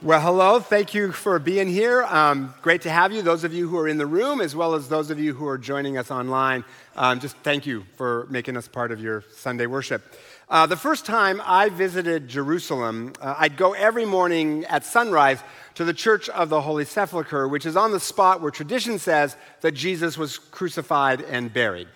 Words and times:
Well, 0.00 0.20
hello. 0.20 0.60
Thank 0.60 0.94
you 0.94 1.10
for 1.10 1.40
being 1.40 1.66
here. 1.66 2.04
Um, 2.04 2.54
great 2.62 2.82
to 2.82 2.90
have 2.90 3.10
you. 3.10 3.20
Those 3.20 3.42
of 3.42 3.52
you 3.52 3.66
who 3.66 3.76
are 3.78 3.88
in 3.88 3.98
the 3.98 4.06
room, 4.06 4.40
as 4.40 4.54
well 4.54 4.76
as 4.76 4.88
those 4.88 5.10
of 5.10 5.18
you 5.18 5.34
who 5.34 5.44
are 5.48 5.58
joining 5.58 5.98
us 5.98 6.12
online, 6.12 6.62
um, 6.94 7.18
just 7.18 7.36
thank 7.38 7.66
you 7.66 7.84
for 7.96 8.28
making 8.30 8.56
us 8.56 8.68
part 8.68 8.92
of 8.92 9.00
your 9.00 9.24
Sunday 9.34 9.66
worship. 9.66 10.14
Uh, 10.48 10.66
the 10.66 10.76
first 10.76 11.04
time 11.04 11.42
I 11.44 11.68
visited 11.68 12.28
Jerusalem, 12.28 13.12
uh, 13.20 13.34
I'd 13.38 13.56
go 13.56 13.72
every 13.72 14.04
morning 14.04 14.64
at 14.66 14.84
sunrise 14.84 15.40
to 15.74 15.84
the 15.84 15.92
Church 15.92 16.28
of 16.28 16.48
the 16.48 16.60
Holy 16.60 16.84
Sepulchre, 16.84 17.48
which 17.48 17.66
is 17.66 17.76
on 17.76 17.90
the 17.90 17.98
spot 17.98 18.40
where 18.40 18.52
tradition 18.52 19.00
says 19.00 19.36
that 19.62 19.72
Jesus 19.72 20.16
was 20.16 20.38
crucified 20.38 21.22
and 21.22 21.52
buried. 21.52 21.88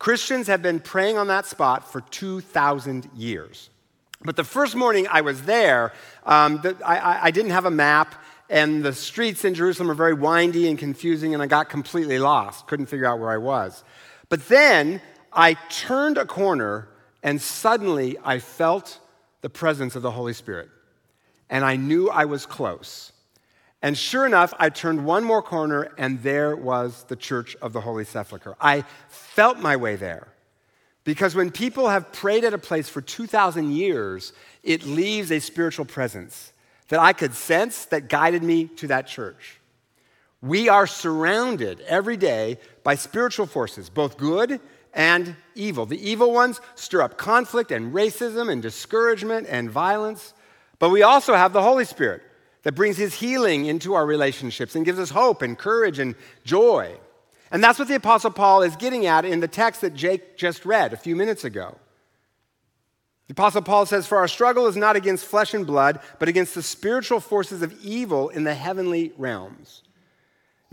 Christians 0.00 0.48
have 0.48 0.60
been 0.60 0.80
praying 0.80 1.18
on 1.18 1.28
that 1.28 1.46
spot 1.46 1.92
for 1.92 2.00
2,000 2.00 3.10
years. 3.14 3.70
But 4.24 4.36
the 4.36 4.44
first 4.44 4.74
morning 4.74 5.06
I 5.10 5.20
was 5.20 5.42
there, 5.42 5.92
um, 6.24 6.60
the, 6.62 6.76
I, 6.84 7.26
I 7.26 7.30
didn't 7.30 7.50
have 7.50 7.66
a 7.66 7.70
map, 7.70 8.14
and 8.48 8.82
the 8.82 8.94
streets 8.94 9.44
in 9.44 9.54
Jerusalem 9.54 9.90
are 9.90 9.94
very 9.94 10.14
windy 10.14 10.68
and 10.68 10.78
confusing, 10.78 11.34
and 11.34 11.42
I 11.42 11.46
got 11.46 11.68
completely 11.68 12.18
lost. 12.18 12.66
Couldn't 12.66 12.86
figure 12.86 13.06
out 13.06 13.18
where 13.20 13.30
I 13.30 13.36
was. 13.36 13.84
But 14.30 14.48
then 14.48 15.02
I 15.30 15.54
turned 15.68 16.16
a 16.16 16.24
corner, 16.24 16.88
and 17.22 17.40
suddenly 17.40 18.16
I 18.24 18.38
felt 18.38 18.98
the 19.42 19.50
presence 19.50 19.94
of 19.94 20.02
the 20.02 20.10
Holy 20.10 20.32
Spirit. 20.32 20.70
And 21.50 21.62
I 21.62 21.76
knew 21.76 22.08
I 22.08 22.24
was 22.24 22.46
close. 22.46 23.12
And 23.82 23.98
sure 23.98 24.24
enough, 24.24 24.54
I 24.58 24.70
turned 24.70 25.04
one 25.04 25.24
more 25.24 25.42
corner, 25.42 25.92
and 25.98 26.22
there 26.22 26.56
was 26.56 27.04
the 27.04 27.16
Church 27.16 27.54
of 27.60 27.74
the 27.74 27.82
Holy 27.82 28.04
Sepulchre. 28.04 28.56
I 28.58 28.84
felt 29.08 29.58
my 29.58 29.76
way 29.76 29.96
there. 29.96 30.28
Because 31.04 31.34
when 31.34 31.50
people 31.50 31.88
have 31.88 32.12
prayed 32.12 32.44
at 32.44 32.54
a 32.54 32.58
place 32.58 32.88
for 32.88 33.02
2,000 33.02 33.70
years, 33.72 34.32
it 34.62 34.84
leaves 34.84 35.30
a 35.30 35.38
spiritual 35.38 35.84
presence 35.84 36.52
that 36.88 36.98
I 36.98 37.12
could 37.12 37.34
sense 37.34 37.84
that 37.86 38.08
guided 38.08 38.42
me 38.42 38.66
to 38.76 38.86
that 38.88 39.06
church. 39.06 39.60
We 40.40 40.68
are 40.68 40.86
surrounded 40.86 41.80
every 41.82 42.16
day 42.16 42.58
by 42.82 42.96
spiritual 42.96 43.46
forces, 43.46 43.88
both 43.88 44.18
good 44.18 44.60
and 44.92 45.36
evil. 45.54 45.86
The 45.86 46.10
evil 46.10 46.32
ones 46.32 46.60
stir 46.74 47.02
up 47.02 47.16
conflict 47.16 47.70
and 47.70 47.94
racism 47.94 48.50
and 48.50 48.62
discouragement 48.62 49.46
and 49.48 49.70
violence. 49.70 50.34
But 50.78 50.90
we 50.90 51.02
also 51.02 51.34
have 51.34 51.52
the 51.52 51.62
Holy 51.62 51.84
Spirit 51.84 52.22
that 52.62 52.74
brings 52.74 52.96
his 52.96 53.14
healing 53.14 53.66
into 53.66 53.94
our 53.94 54.06
relationships 54.06 54.74
and 54.74 54.84
gives 54.84 54.98
us 54.98 55.10
hope 55.10 55.42
and 55.42 55.58
courage 55.58 55.98
and 55.98 56.14
joy. 56.44 56.96
And 57.54 57.62
that's 57.62 57.78
what 57.78 57.86
the 57.86 57.94
Apostle 57.94 58.32
Paul 58.32 58.62
is 58.62 58.74
getting 58.74 59.06
at 59.06 59.24
in 59.24 59.38
the 59.38 59.46
text 59.46 59.82
that 59.82 59.94
Jake 59.94 60.36
just 60.36 60.66
read 60.66 60.92
a 60.92 60.96
few 60.96 61.14
minutes 61.14 61.44
ago. 61.44 61.76
The 63.28 63.32
Apostle 63.32 63.62
Paul 63.62 63.86
says, 63.86 64.08
For 64.08 64.18
our 64.18 64.26
struggle 64.26 64.66
is 64.66 64.74
not 64.74 64.96
against 64.96 65.24
flesh 65.24 65.54
and 65.54 65.64
blood, 65.64 66.00
but 66.18 66.28
against 66.28 66.56
the 66.56 66.64
spiritual 66.64 67.20
forces 67.20 67.62
of 67.62 67.72
evil 67.80 68.28
in 68.28 68.42
the 68.42 68.54
heavenly 68.54 69.12
realms. 69.16 69.84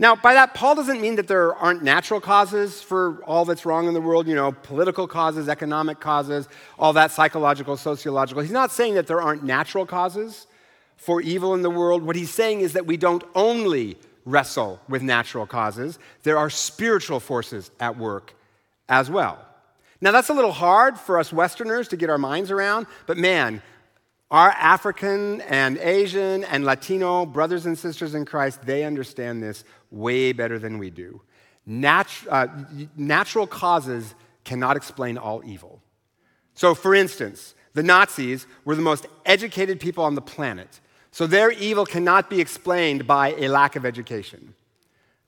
Now, 0.00 0.16
by 0.16 0.34
that, 0.34 0.54
Paul 0.54 0.74
doesn't 0.74 1.00
mean 1.00 1.14
that 1.14 1.28
there 1.28 1.54
aren't 1.54 1.84
natural 1.84 2.20
causes 2.20 2.82
for 2.82 3.22
all 3.26 3.44
that's 3.44 3.64
wrong 3.64 3.86
in 3.86 3.94
the 3.94 4.00
world, 4.00 4.26
you 4.26 4.34
know, 4.34 4.50
political 4.50 5.06
causes, 5.06 5.48
economic 5.48 6.00
causes, 6.00 6.48
all 6.80 6.92
that 6.94 7.12
psychological, 7.12 7.76
sociological. 7.76 8.42
He's 8.42 8.50
not 8.50 8.72
saying 8.72 8.94
that 8.94 9.06
there 9.06 9.22
aren't 9.22 9.44
natural 9.44 9.86
causes 9.86 10.48
for 10.96 11.20
evil 11.20 11.54
in 11.54 11.62
the 11.62 11.70
world. 11.70 12.02
What 12.02 12.16
he's 12.16 12.34
saying 12.34 12.62
is 12.62 12.72
that 12.72 12.86
we 12.86 12.96
don't 12.96 13.22
only 13.36 13.98
wrestle 14.24 14.80
with 14.88 15.02
natural 15.02 15.46
causes, 15.46 15.98
there 16.22 16.38
are 16.38 16.50
spiritual 16.50 17.20
forces 17.20 17.70
at 17.80 17.96
work 17.96 18.34
as 18.88 19.10
well. 19.10 19.38
Now, 20.00 20.10
that's 20.10 20.28
a 20.28 20.34
little 20.34 20.52
hard 20.52 20.98
for 20.98 21.18
us 21.18 21.32
Westerners 21.32 21.88
to 21.88 21.96
get 21.96 22.10
our 22.10 22.18
minds 22.18 22.50
around, 22.50 22.86
but 23.06 23.16
man, 23.16 23.62
our 24.32 24.50
African 24.50 25.40
and 25.42 25.78
Asian 25.78 26.42
and 26.44 26.64
Latino 26.64 27.26
brothers 27.26 27.66
and 27.66 27.78
sisters 27.78 28.14
in 28.14 28.24
Christ, 28.24 28.62
they 28.62 28.84
understand 28.84 29.42
this 29.42 29.62
way 29.90 30.32
better 30.32 30.58
than 30.58 30.78
we 30.78 30.90
do. 30.90 31.20
Nat- 31.66 32.08
uh, 32.28 32.46
natural 32.96 33.46
causes 33.46 34.14
cannot 34.44 34.76
explain 34.76 35.18
all 35.18 35.42
evil. 35.44 35.80
So, 36.54 36.74
for 36.74 36.94
instance, 36.94 37.54
the 37.74 37.82
Nazis 37.82 38.46
were 38.64 38.74
the 38.74 38.82
most 38.82 39.06
educated 39.24 39.80
people 39.80 40.04
on 40.04 40.14
the 40.14 40.20
planet. 40.20 40.80
So 41.12 41.26
their 41.26 41.50
evil 41.50 41.84
cannot 41.84 42.30
be 42.30 42.40
explained 42.40 43.06
by 43.06 43.34
a 43.34 43.48
lack 43.48 43.76
of 43.76 43.84
education. 43.84 44.54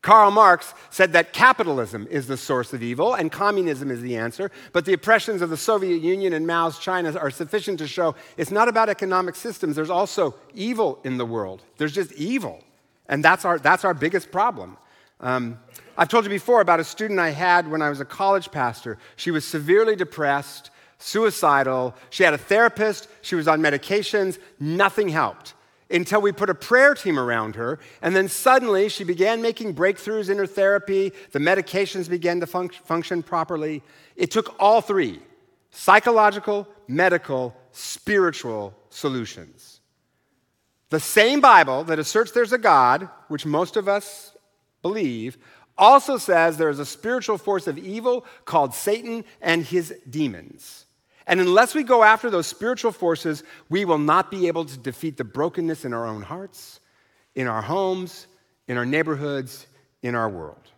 Karl 0.00 0.30
Marx 0.30 0.74
said 0.90 1.12
that 1.12 1.32
capitalism 1.32 2.06
is 2.10 2.26
the 2.26 2.36
source 2.36 2.74
of 2.74 2.82
evil 2.82 3.14
and 3.14 3.30
communism 3.30 3.90
is 3.90 4.02
the 4.02 4.16
answer, 4.16 4.50
but 4.72 4.84
the 4.84 4.92
oppressions 4.92 5.40
of 5.40 5.48
the 5.48 5.56
Soviet 5.56 6.02
Union 6.02 6.34
and 6.34 6.46
Mao's 6.46 6.78
China 6.78 7.16
are 7.18 7.30
sufficient 7.30 7.78
to 7.78 7.86
show 7.86 8.14
it's 8.36 8.50
not 8.50 8.68
about 8.68 8.88
economic 8.88 9.34
systems. 9.34 9.76
There's 9.76 9.90
also 9.90 10.34
evil 10.54 11.00
in 11.04 11.16
the 11.16 11.24
world. 11.24 11.62
There's 11.78 11.94
just 11.94 12.12
evil. 12.12 12.62
And 13.08 13.24
that's 13.24 13.44
our, 13.46 13.58
that's 13.58 13.84
our 13.84 13.94
biggest 13.94 14.30
problem. 14.30 14.76
Um, 15.20 15.58
I've 15.96 16.08
told 16.08 16.24
you 16.24 16.30
before 16.30 16.60
about 16.60 16.80
a 16.80 16.84
student 16.84 17.18
I 17.18 17.30
had 17.30 17.70
when 17.70 17.80
I 17.80 17.88
was 17.88 18.00
a 18.00 18.04
college 18.04 18.50
pastor. 18.50 18.98
She 19.16 19.30
was 19.30 19.46
severely 19.46 19.96
depressed, 19.96 20.70
suicidal. 20.98 21.94
She 22.10 22.24
had 22.24 22.34
a 22.34 22.38
therapist, 22.38 23.08
she 23.22 23.36
was 23.36 23.48
on 23.48 23.62
medications, 23.62 24.38
nothing 24.58 25.08
helped 25.08 25.54
until 25.94 26.20
we 26.20 26.32
put 26.32 26.50
a 26.50 26.54
prayer 26.54 26.94
team 26.94 27.18
around 27.18 27.54
her. 27.54 27.78
And 28.02 28.14
then 28.14 28.28
suddenly 28.28 28.88
she 28.88 29.04
began 29.04 29.40
making 29.40 29.74
breakthroughs 29.74 30.28
in 30.28 30.38
her 30.38 30.46
therapy. 30.46 31.12
The 31.32 31.38
medications 31.38 32.10
began 32.10 32.40
to 32.40 32.46
func- 32.46 32.74
function 32.74 33.22
properly. 33.22 33.82
It 34.16 34.30
took 34.30 34.54
all 34.60 34.80
three 34.80 35.20
psychological, 35.70 36.68
medical, 36.86 37.54
spiritual 37.72 38.74
solutions. 38.90 39.80
The 40.90 41.00
same 41.00 41.40
Bible 41.40 41.82
that 41.84 41.98
asserts 41.98 42.30
there's 42.30 42.52
a 42.52 42.58
God, 42.58 43.08
which 43.28 43.44
most 43.44 43.76
of 43.76 43.88
us 43.88 44.36
believe, 44.82 45.38
also 45.76 46.16
says 46.16 46.56
there 46.56 46.68
is 46.68 46.78
a 46.78 46.86
spiritual 46.86 47.38
force 47.38 47.66
of 47.66 47.78
evil 47.78 48.24
called 48.44 48.74
Satan 48.74 49.24
and 49.40 49.64
his 49.64 49.92
demons. 50.08 50.83
And 51.26 51.40
unless 51.40 51.74
we 51.74 51.82
go 51.82 52.02
after 52.02 52.28
those 52.28 52.46
spiritual 52.46 52.92
forces, 52.92 53.42
we 53.70 53.84
will 53.84 53.98
not 53.98 54.30
be 54.30 54.46
able 54.46 54.64
to 54.66 54.78
defeat 54.78 55.16
the 55.16 55.24
brokenness 55.24 55.84
in 55.84 55.94
our 55.94 56.06
own 56.06 56.22
hearts, 56.22 56.80
in 57.34 57.46
our 57.46 57.62
homes, 57.62 58.26
in 58.68 58.76
our 58.76 58.84
neighborhoods, 58.84 59.66
in 60.02 60.14
our 60.14 60.28
world. 60.28 60.70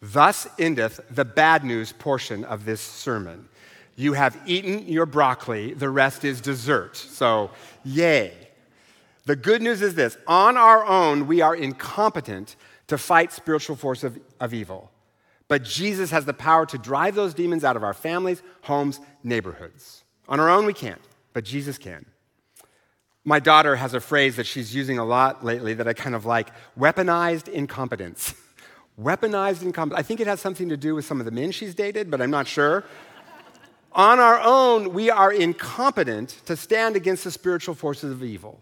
Thus 0.00 0.46
endeth 0.58 1.00
the 1.10 1.24
bad 1.24 1.64
news 1.64 1.92
portion 1.92 2.44
of 2.44 2.64
this 2.64 2.80
sermon. 2.80 3.48
You 3.96 4.12
have 4.12 4.38
eaten 4.46 4.86
your 4.86 5.06
broccoli, 5.06 5.72
the 5.72 5.88
rest 5.88 6.24
is 6.24 6.40
dessert. 6.40 6.96
So, 6.96 7.50
yay. 7.84 8.32
The 9.24 9.36
good 9.36 9.62
news 9.62 9.82
is 9.82 9.94
this 9.94 10.16
on 10.28 10.56
our 10.56 10.84
own, 10.84 11.26
we 11.26 11.40
are 11.40 11.56
incompetent 11.56 12.54
to 12.86 12.98
fight 12.98 13.32
spiritual 13.32 13.74
force 13.74 14.04
of, 14.04 14.18
of 14.38 14.54
evil. 14.54 14.92
But 15.48 15.62
Jesus 15.62 16.10
has 16.10 16.24
the 16.24 16.34
power 16.34 16.66
to 16.66 16.78
drive 16.78 17.14
those 17.14 17.34
demons 17.34 17.64
out 17.64 17.76
of 17.76 17.84
our 17.84 17.94
families, 17.94 18.42
homes, 18.62 19.00
neighborhoods. 19.22 20.04
On 20.28 20.40
our 20.40 20.50
own, 20.50 20.66
we 20.66 20.72
can't, 20.72 21.00
but 21.32 21.44
Jesus 21.44 21.78
can. 21.78 22.04
My 23.24 23.38
daughter 23.40 23.76
has 23.76 23.94
a 23.94 24.00
phrase 24.00 24.36
that 24.36 24.46
she's 24.46 24.74
using 24.74 24.98
a 24.98 25.04
lot 25.04 25.44
lately 25.44 25.74
that 25.74 25.88
I 25.88 25.92
kind 25.92 26.14
of 26.14 26.26
like 26.26 26.50
weaponized 26.78 27.48
incompetence. 27.48 28.34
weaponized 29.00 29.62
incompetence. 29.62 29.98
I 29.98 30.02
think 30.02 30.20
it 30.20 30.26
has 30.26 30.40
something 30.40 30.68
to 30.68 30.76
do 30.76 30.94
with 30.94 31.04
some 31.04 31.20
of 31.20 31.26
the 31.26 31.32
men 31.32 31.52
she's 31.52 31.74
dated, 31.74 32.10
but 32.10 32.20
I'm 32.20 32.30
not 32.30 32.46
sure. 32.46 32.84
On 33.92 34.20
our 34.20 34.40
own, 34.40 34.92
we 34.92 35.10
are 35.10 35.32
incompetent 35.32 36.40
to 36.46 36.56
stand 36.56 36.96
against 36.96 37.24
the 37.24 37.30
spiritual 37.30 37.74
forces 37.74 38.12
of 38.12 38.22
evil. 38.22 38.60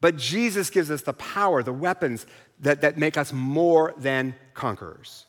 But 0.00 0.16
Jesus 0.16 0.70
gives 0.70 0.90
us 0.90 1.02
the 1.02 1.14
power, 1.14 1.62
the 1.62 1.72
weapons 1.72 2.26
that, 2.60 2.82
that 2.82 2.98
make 2.98 3.16
us 3.16 3.32
more 3.32 3.94
than 3.96 4.34
conquerors. 4.54 5.26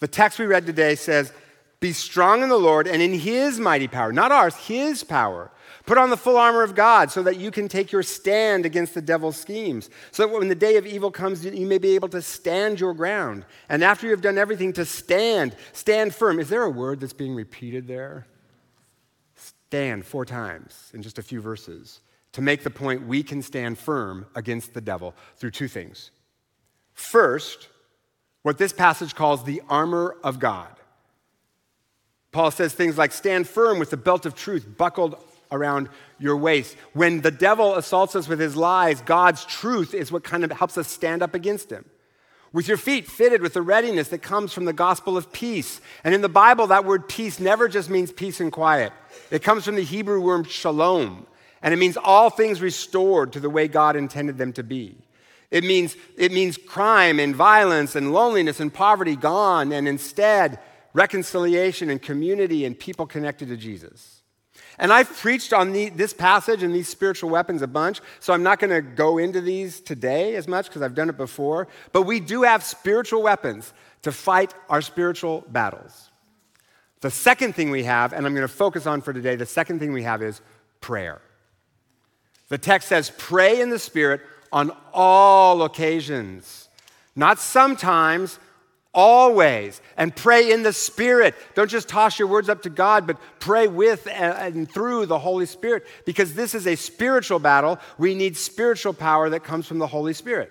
The 0.00 0.08
text 0.08 0.38
we 0.38 0.46
read 0.46 0.66
today 0.66 0.94
says, 0.94 1.32
Be 1.80 1.92
strong 1.92 2.42
in 2.42 2.48
the 2.48 2.58
Lord 2.58 2.86
and 2.86 3.00
in 3.00 3.14
his 3.14 3.58
mighty 3.58 3.88
power, 3.88 4.12
not 4.12 4.32
ours, 4.32 4.54
his 4.54 5.04
power. 5.04 5.50
Put 5.86 5.98
on 5.98 6.10
the 6.10 6.16
full 6.16 6.36
armor 6.36 6.62
of 6.62 6.74
God 6.74 7.12
so 7.12 7.22
that 7.22 7.36
you 7.36 7.52
can 7.52 7.68
take 7.68 7.92
your 7.92 8.02
stand 8.02 8.66
against 8.66 8.92
the 8.92 9.00
devil's 9.00 9.36
schemes. 9.36 9.88
So 10.10 10.26
that 10.26 10.32
when 10.32 10.48
the 10.48 10.54
day 10.56 10.76
of 10.76 10.86
evil 10.86 11.12
comes, 11.12 11.44
you 11.44 11.66
may 11.66 11.78
be 11.78 11.94
able 11.94 12.08
to 12.08 12.20
stand 12.20 12.80
your 12.80 12.92
ground. 12.92 13.46
And 13.68 13.84
after 13.84 14.06
you 14.06 14.10
have 14.10 14.20
done 14.20 14.36
everything, 14.36 14.72
to 14.74 14.84
stand, 14.84 15.54
stand 15.72 16.12
firm. 16.12 16.40
Is 16.40 16.48
there 16.48 16.64
a 16.64 16.70
word 16.70 17.00
that's 17.00 17.12
being 17.12 17.36
repeated 17.36 17.86
there? 17.86 18.26
Stand 19.36 20.04
four 20.04 20.24
times 20.24 20.90
in 20.92 21.02
just 21.02 21.18
a 21.18 21.22
few 21.22 21.40
verses 21.40 22.00
to 22.32 22.42
make 22.42 22.64
the 22.64 22.70
point 22.70 23.06
we 23.06 23.22
can 23.22 23.40
stand 23.40 23.78
firm 23.78 24.26
against 24.34 24.74
the 24.74 24.80
devil 24.80 25.14
through 25.36 25.52
two 25.52 25.68
things. 25.68 26.10
First, 26.94 27.68
what 28.46 28.58
this 28.58 28.72
passage 28.72 29.16
calls 29.16 29.42
the 29.42 29.60
armor 29.68 30.16
of 30.22 30.38
God. 30.38 30.70
Paul 32.30 32.52
says 32.52 32.72
things 32.72 32.96
like, 32.96 33.10
Stand 33.10 33.48
firm 33.48 33.80
with 33.80 33.90
the 33.90 33.96
belt 33.96 34.24
of 34.24 34.36
truth 34.36 34.64
buckled 34.78 35.16
around 35.50 35.88
your 36.20 36.36
waist. 36.36 36.76
When 36.92 37.22
the 37.22 37.32
devil 37.32 37.74
assaults 37.74 38.14
us 38.14 38.28
with 38.28 38.38
his 38.38 38.54
lies, 38.54 39.00
God's 39.00 39.44
truth 39.44 39.94
is 39.94 40.12
what 40.12 40.22
kind 40.22 40.44
of 40.44 40.52
helps 40.52 40.78
us 40.78 40.86
stand 40.86 41.24
up 41.24 41.34
against 41.34 41.72
him. 41.72 41.86
With 42.52 42.68
your 42.68 42.76
feet 42.76 43.08
fitted 43.08 43.42
with 43.42 43.52
the 43.52 43.62
readiness 43.62 44.10
that 44.10 44.22
comes 44.22 44.52
from 44.52 44.64
the 44.64 44.72
gospel 44.72 45.16
of 45.16 45.32
peace. 45.32 45.80
And 46.04 46.14
in 46.14 46.20
the 46.20 46.28
Bible, 46.28 46.68
that 46.68 46.84
word 46.84 47.08
peace 47.08 47.40
never 47.40 47.66
just 47.66 47.90
means 47.90 48.12
peace 48.12 48.38
and 48.38 48.52
quiet, 48.52 48.92
it 49.32 49.42
comes 49.42 49.64
from 49.64 49.74
the 49.74 49.82
Hebrew 49.82 50.20
word 50.20 50.48
shalom. 50.48 51.26
And 51.62 51.74
it 51.74 51.78
means 51.78 51.96
all 51.96 52.30
things 52.30 52.60
restored 52.60 53.32
to 53.32 53.40
the 53.40 53.50
way 53.50 53.66
God 53.66 53.96
intended 53.96 54.38
them 54.38 54.52
to 54.52 54.62
be. 54.62 54.98
It 55.56 55.64
means, 55.64 55.96
it 56.18 56.32
means 56.32 56.58
crime 56.58 57.18
and 57.18 57.34
violence 57.34 57.96
and 57.96 58.12
loneliness 58.12 58.60
and 58.60 58.70
poverty 58.70 59.16
gone, 59.16 59.72
and 59.72 59.88
instead, 59.88 60.58
reconciliation 60.92 61.88
and 61.88 62.02
community 62.02 62.66
and 62.66 62.78
people 62.78 63.06
connected 63.06 63.48
to 63.48 63.56
Jesus. 63.56 64.20
And 64.78 64.92
I've 64.92 65.08
preached 65.08 65.54
on 65.54 65.72
the, 65.72 65.88
this 65.88 66.12
passage 66.12 66.62
and 66.62 66.74
these 66.74 66.90
spiritual 66.90 67.30
weapons 67.30 67.62
a 67.62 67.66
bunch, 67.66 68.02
so 68.20 68.34
I'm 68.34 68.42
not 68.42 68.58
going 68.58 68.70
to 68.70 68.82
go 68.82 69.16
into 69.16 69.40
these 69.40 69.80
today 69.80 70.34
as 70.34 70.46
much 70.46 70.66
because 70.66 70.82
I've 70.82 70.94
done 70.94 71.08
it 71.08 71.16
before. 71.16 71.68
But 71.90 72.02
we 72.02 72.20
do 72.20 72.42
have 72.42 72.62
spiritual 72.62 73.22
weapons 73.22 73.72
to 74.02 74.12
fight 74.12 74.52
our 74.68 74.82
spiritual 74.82 75.42
battles. 75.48 76.10
The 77.00 77.10
second 77.10 77.54
thing 77.54 77.70
we 77.70 77.84
have, 77.84 78.12
and 78.12 78.26
I'm 78.26 78.34
going 78.34 78.46
to 78.46 78.52
focus 78.52 78.86
on 78.86 79.00
for 79.00 79.14
today, 79.14 79.36
the 79.36 79.46
second 79.46 79.78
thing 79.78 79.94
we 79.94 80.02
have 80.02 80.22
is 80.22 80.42
prayer. 80.82 81.22
The 82.48 82.58
text 82.58 82.88
says, 82.88 83.10
pray 83.16 83.62
in 83.62 83.70
the 83.70 83.78
Spirit 83.78 84.20
on 84.52 84.72
all 84.92 85.62
occasions. 85.62 86.68
Not 87.14 87.38
sometimes, 87.38 88.38
always. 88.96 89.80
And 89.96 90.14
pray 90.16 90.50
in 90.50 90.62
the 90.62 90.72
Spirit. 90.72 91.34
Don't 91.54 91.70
just 91.70 91.88
toss 91.88 92.18
your 92.18 92.28
words 92.28 92.48
up 92.48 92.62
to 92.62 92.70
God, 92.70 93.06
but 93.06 93.18
pray 93.38 93.68
with 93.68 94.08
and 94.10 94.68
through 94.70 95.06
the 95.06 95.18
Holy 95.18 95.46
Spirit. 95.46 95.86
Because 96.04 96.34
this 96.34 96.54
is 96.54 96.66
a 96.66 96.74
spiritual 96.74 97.38
battle. 97.38 97.78
We 97.98 98.14
need 98.14 98.36
spiritual 98.36 98.94
power 98.94 99.30
that 99.30 99.44
comes 99.44 99.66
from 99.66 99.78
the 99.78 99.86
Holy 99.86 100.14
Spirit. 100.14 100.50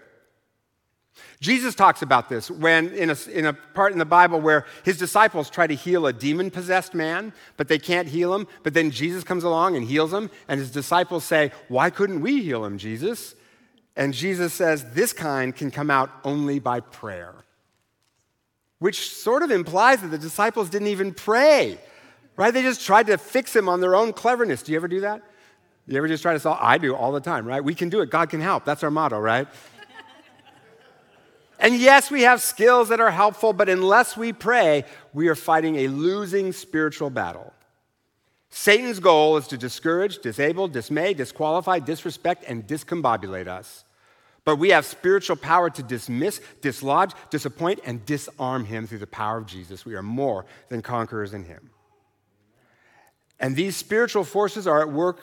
Jesus 1.40 1.76
talks 1.76 2.02
about 2.02 2.30
this 2.30 2.50
when 2.50 2.90
in 2.94 3.10
a, 3.10 3.18
in 3.32 3.46
a 3.46 3.54
part 3.54 3.94
in 3.94 4.00
the 4.00 4.06
Bible 4.06 4.40
where 4.40 4.66
his 4.84 4.98
disciples 4.98 5.50
try 5.50 5.68
to 5.68 5.76
heal 5.76 6.08
a 6.08 6.14
demon 6.14 6.52
possessed 6.52 6.94
man, 6.94 7.34
but 7.58 7.68
they 7.68 7.80
can't 7.80 8.08
heal 8.08 8.34
him. 8.34 8.48
But 8.64 8.74
then 8.74 8.92
Jesus 8.92 9.24
comes 9.24 9.44
along 9.44 9.76
and 9.76 9.86
heals 9.86 10.14
him, 10.14 10.30
and 10.48 10.60
his 10.60 10.72
disciples 10.72 11.24
say, 11.24 11.52
Why 11.68 11.90
couldn't 11.90 12.22
we 12.22 12.42
heal 12.42 12.66
him, 12.66 12.78
Jesus? 12.78 13.36
And 13.96 14.14
Jesus 14.14 14.54
says, 14.54 14.86
This 14.94 15.14
kind 15.14 15.56
can 15.56 15.72
come 15.72 15.90
out 15.90 16.12
only 16.24 16.60
by 16.60 16.80
prayer, 16.80 17.34
which 18.80 19.12
sort 19.12 19.44
of 19.44 19.52
implies 19.52 20.02
that 20.02 20.08
the 20.08 20.18
disciples 20.18 20.70
didn't 20.70 20.90
even 20.90 21.14
pray, 21.14 21.78
right? 22.36 22.54
They 22.54 22.62
just 22.62 22.86
tried 22.86 23.08
to 23.08 23.18
fix 23.18 23.56
him 23.56 23.70
on 23.70 23.82
their 23.82 23.96
own 23.96 24.14
cleverness. 24.14 24.64
Do 24.64 24.72
you 24.72 24.78
ever 24.78 24.88
do 24.88 25.02
that? 25.02 25.22
You 25.88 25.98
ever 25.98 26.08
just 26.08 26.24
try 26.24 26.34
to 26.34 26.40
solve? 26.40 26.58
I 26.62 26.78
do 26.78 26.96
all 26.96 27.12
the 27.12 27.22
time, 27.22 27.46
right? 27.46 27.64
We 27.64 27.76
can 27.76 27.90
do 27.90 28.02
it. 28.02 28.10
God 28.10 28.30
can 28.30 28.42
help. 28.42 28.66
That's 28.66 28.84
our 28.84 28.92
motto, 28.92 29.20
right? 29.20 29.48
And 31.58 31.78
yes, 31.78 32.12
we 32.12 32.24
have 32.24 32.42
skills 32.42 32.90
that 32.90 33.00
are 33.00 33.12
helpful, 33.12 33.54
but 33.54 33.70
unless 33.70 34.18
we 34.18 34.34
pray, 34.34 34.84
we 35.14 35.30
are 35.30 35.36
fighting 35.36 35.78
a 35.78 35.88
losing 35.88 36.52
spiritual 36.52 37.10
battle. 37.10 37.54
Satan's 38.50 39.00
goal 39.00 39.38
is 39.38 39.48
to 39.48 39.58
discourage, 39.58 40.20
disable, 40.20 40.68
dismay, 40.68 41.14
disqualify, 41.14 41.80
disrespect, 41.80 42.44
and 42.48 42.68
discombobulate 42.68 43.48
us. 43.48 43.85
But 44.46 44.58
we 44.58 44.70
have 44.70 44.86
spiritual 44.86 45.36
power 45.36 45.72
to 45.72 45.84
dismiss, 45.84 46.40
dislodge, 46.62 47.12
disappoint, 47.32 47.80
and 47.84 48.06
disarm 48.06 48.64
him 48.66 48.86
through 48.86 49.00
the 49.00 49.08
power 49.08 49.40
of 49.40 49.48
Jesus. 49.48 49.86
We 49.86 49.96
are 49.96 50.04
more 50.04 50.46
than 50.70 50.84
conquerors 50.84 51.34
in 51.34 51.44
him. 51.44 51.72
And 53.40 53.56
these 53.56 53.76
spiritual 53.76 54.24
forces 54.24 54.68
are 54.68 54.82
at 54.82 54.92
work 54.92 55.20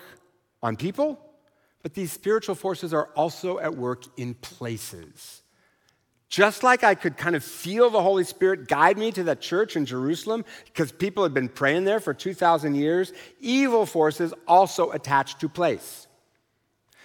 on 0.63 0.77
people, 0.77 1.19
but 1.83 1.95
these 1.95 2.13
spiritual 2.13 2.57
forces 2.57 2.93
are 2.93 3.07
also 3.15 3.59
at 3.59 3.75
work 3.75 4.05
in 4.17 4.35
places. 4.35 5.43
Just 6.29 6.63
like 6.63 6.83
I 6.83 6.95
could 6.95 7.17
kind 7.17 7.37
of 7.37 7.45
feel 7.45 7.91
the 7.91 8.03
Holy 8.03 8.25
Spirit 8.25 8.67
guide 8.67 8.99
me 8.99 9.13
to 9.13 9.25
that 9.25 9.41
church 9.41 9.77
in 9.77 9.87
Jerusalem 9.87 10.45
because 10.65 10.91
people 10.91 11.23
had 11.23 11.35
been 11.35 11.49
praying 11.49 11.85
there 11.85 12.01
for 12.01 12.15
2,000 12.15 12.75
years, 12.75 13.13
evil 13.39 13.87
forces 13.87 14.33
also 14.49 14.91
attach 14.91 15.39
to 15.39 15.49
place. 15.49 16.07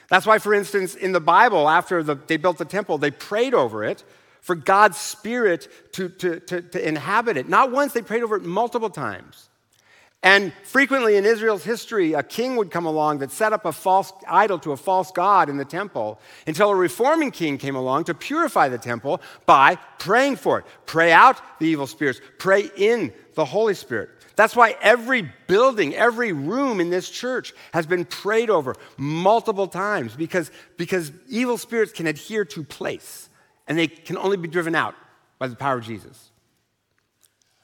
That's 0.09 0.25
why, 0.25 0.39
for 0.39 0.53
instance, 0.53 0.95
in 0.95 1.11
the 1.11 1.19
Bible, 1.19 1.67
after 1.67 2.01
the, 2.01 2.15
they 2.15 2.37
built 2.37 2.57
the 2.57 2.65
temple, 2.65 2.97
they 2.97 3.11
prayed 3.11 3.53
over 3.53 3.83
it 3.83 4.03
for 4.41 4.55
God's 4.55 4.97
Spirit 4.97 5.67
to, 5.93 6.07
to, 6.09 6.39
to, 6.39 6.61
to 6.61 6.87
inhabit 6.87 7.35
it. 7.35 7.49
Not 7.49 7.71
once, 7.71 7.93
they 7.93 8.01
prayed 8.01 8.23
over 8.23 8.37
it 8.37 8.43
multiple 8.43 8.89
times. 8.89 9.49
And 10.23 10.51
frequently 10.63 11.15
in 11.15 11.25
Israel's 11.25 11.63
history, 11.63 12.13
a 12.13 12.23
king 12.23 12.55
would 12.55 12.71
come 12.71 12.85
along 12.85 13.19
that 13.19 13.31
set 13.31 13.53
up 13.53 13.65
a 13.65 13.71
false 13.71 14.11
idol 14.27 14.57
to 14.59 14.71
a 14.71 14.77
false 14.77 15.11
god 15.11 15.47
in 15.47 15.57
the 15.57 15.65
temple 15.65 16.19
until 16.47 16.69
a 16.69 16.75
reforming 16.75 17.31
king 17.31 17.57
came 17.57 17.75
along 17.75 18.05
to 18.05 18.13
purify 18.13 18.67
the 18.67 18.79
temple 18.79 19.21
by 19.45 19.75
praying 19.99 20.37
for 20.37 20.59
it. 20.59 20.65
Pray 20.85 21.11
out 21.11 21.39
the 21.59 21.67
evil 21.67 21.85
spirits, 21.85 22.19
pray 22.39 22.69
in 22.75 23.13
the 23.35 23.45
Holy 23.45 23.75
Spirit. 23.75 24.09
That's 24.37 24.55
why 24.55 24.75
every 24.81 25.29
building, 25.47 25.95
every 25.95 26.31
room 26.31 26.79
in 26.79 26.91
this 26.91 27.09
church 27.09 27.53
has 27.73 27.87
been 27.87 28.05
prayed 28.05 28.51
over 28.51 28.75
multiple 28.95 29.67
times 29.67 30.15
because, 30.15 30.51
because 30.77 31.11
evil 31.27 31.57
spirits 31.57 31.91
can 31.91 32.05
adhere 32.05 32.45
to 32.45 32.63
place 32.63 33.29
and 33.67 33.77
they 33.77 33.87
can 33.87 34.15
only 34.15 34.37
be 34.37 34.47
driven 34.47 34.75
out 34.75 34.93
by 35.39 35.47
the 35.47 35.55
power 35.55 35.79
of 35.79 35.85
Jesus. 35.85 36.29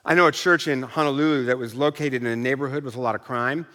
I 0.03 0.15
know 0.15 0.25
a 0.25 0.31
church 0.31 0.67
in 0.67 0.81
Honolulu 0.81 1.45
that 1.45 1.59
was 1.59 1.75
located 1.75 2.15
in 2.15 2.25
a 2.25 2.35
neighborhood 2.35 2.83
with 2.83 2.95
a 2.95 3.01
lot 3.01 3.13
of 3.13 3.21
crime. 3.21 3.67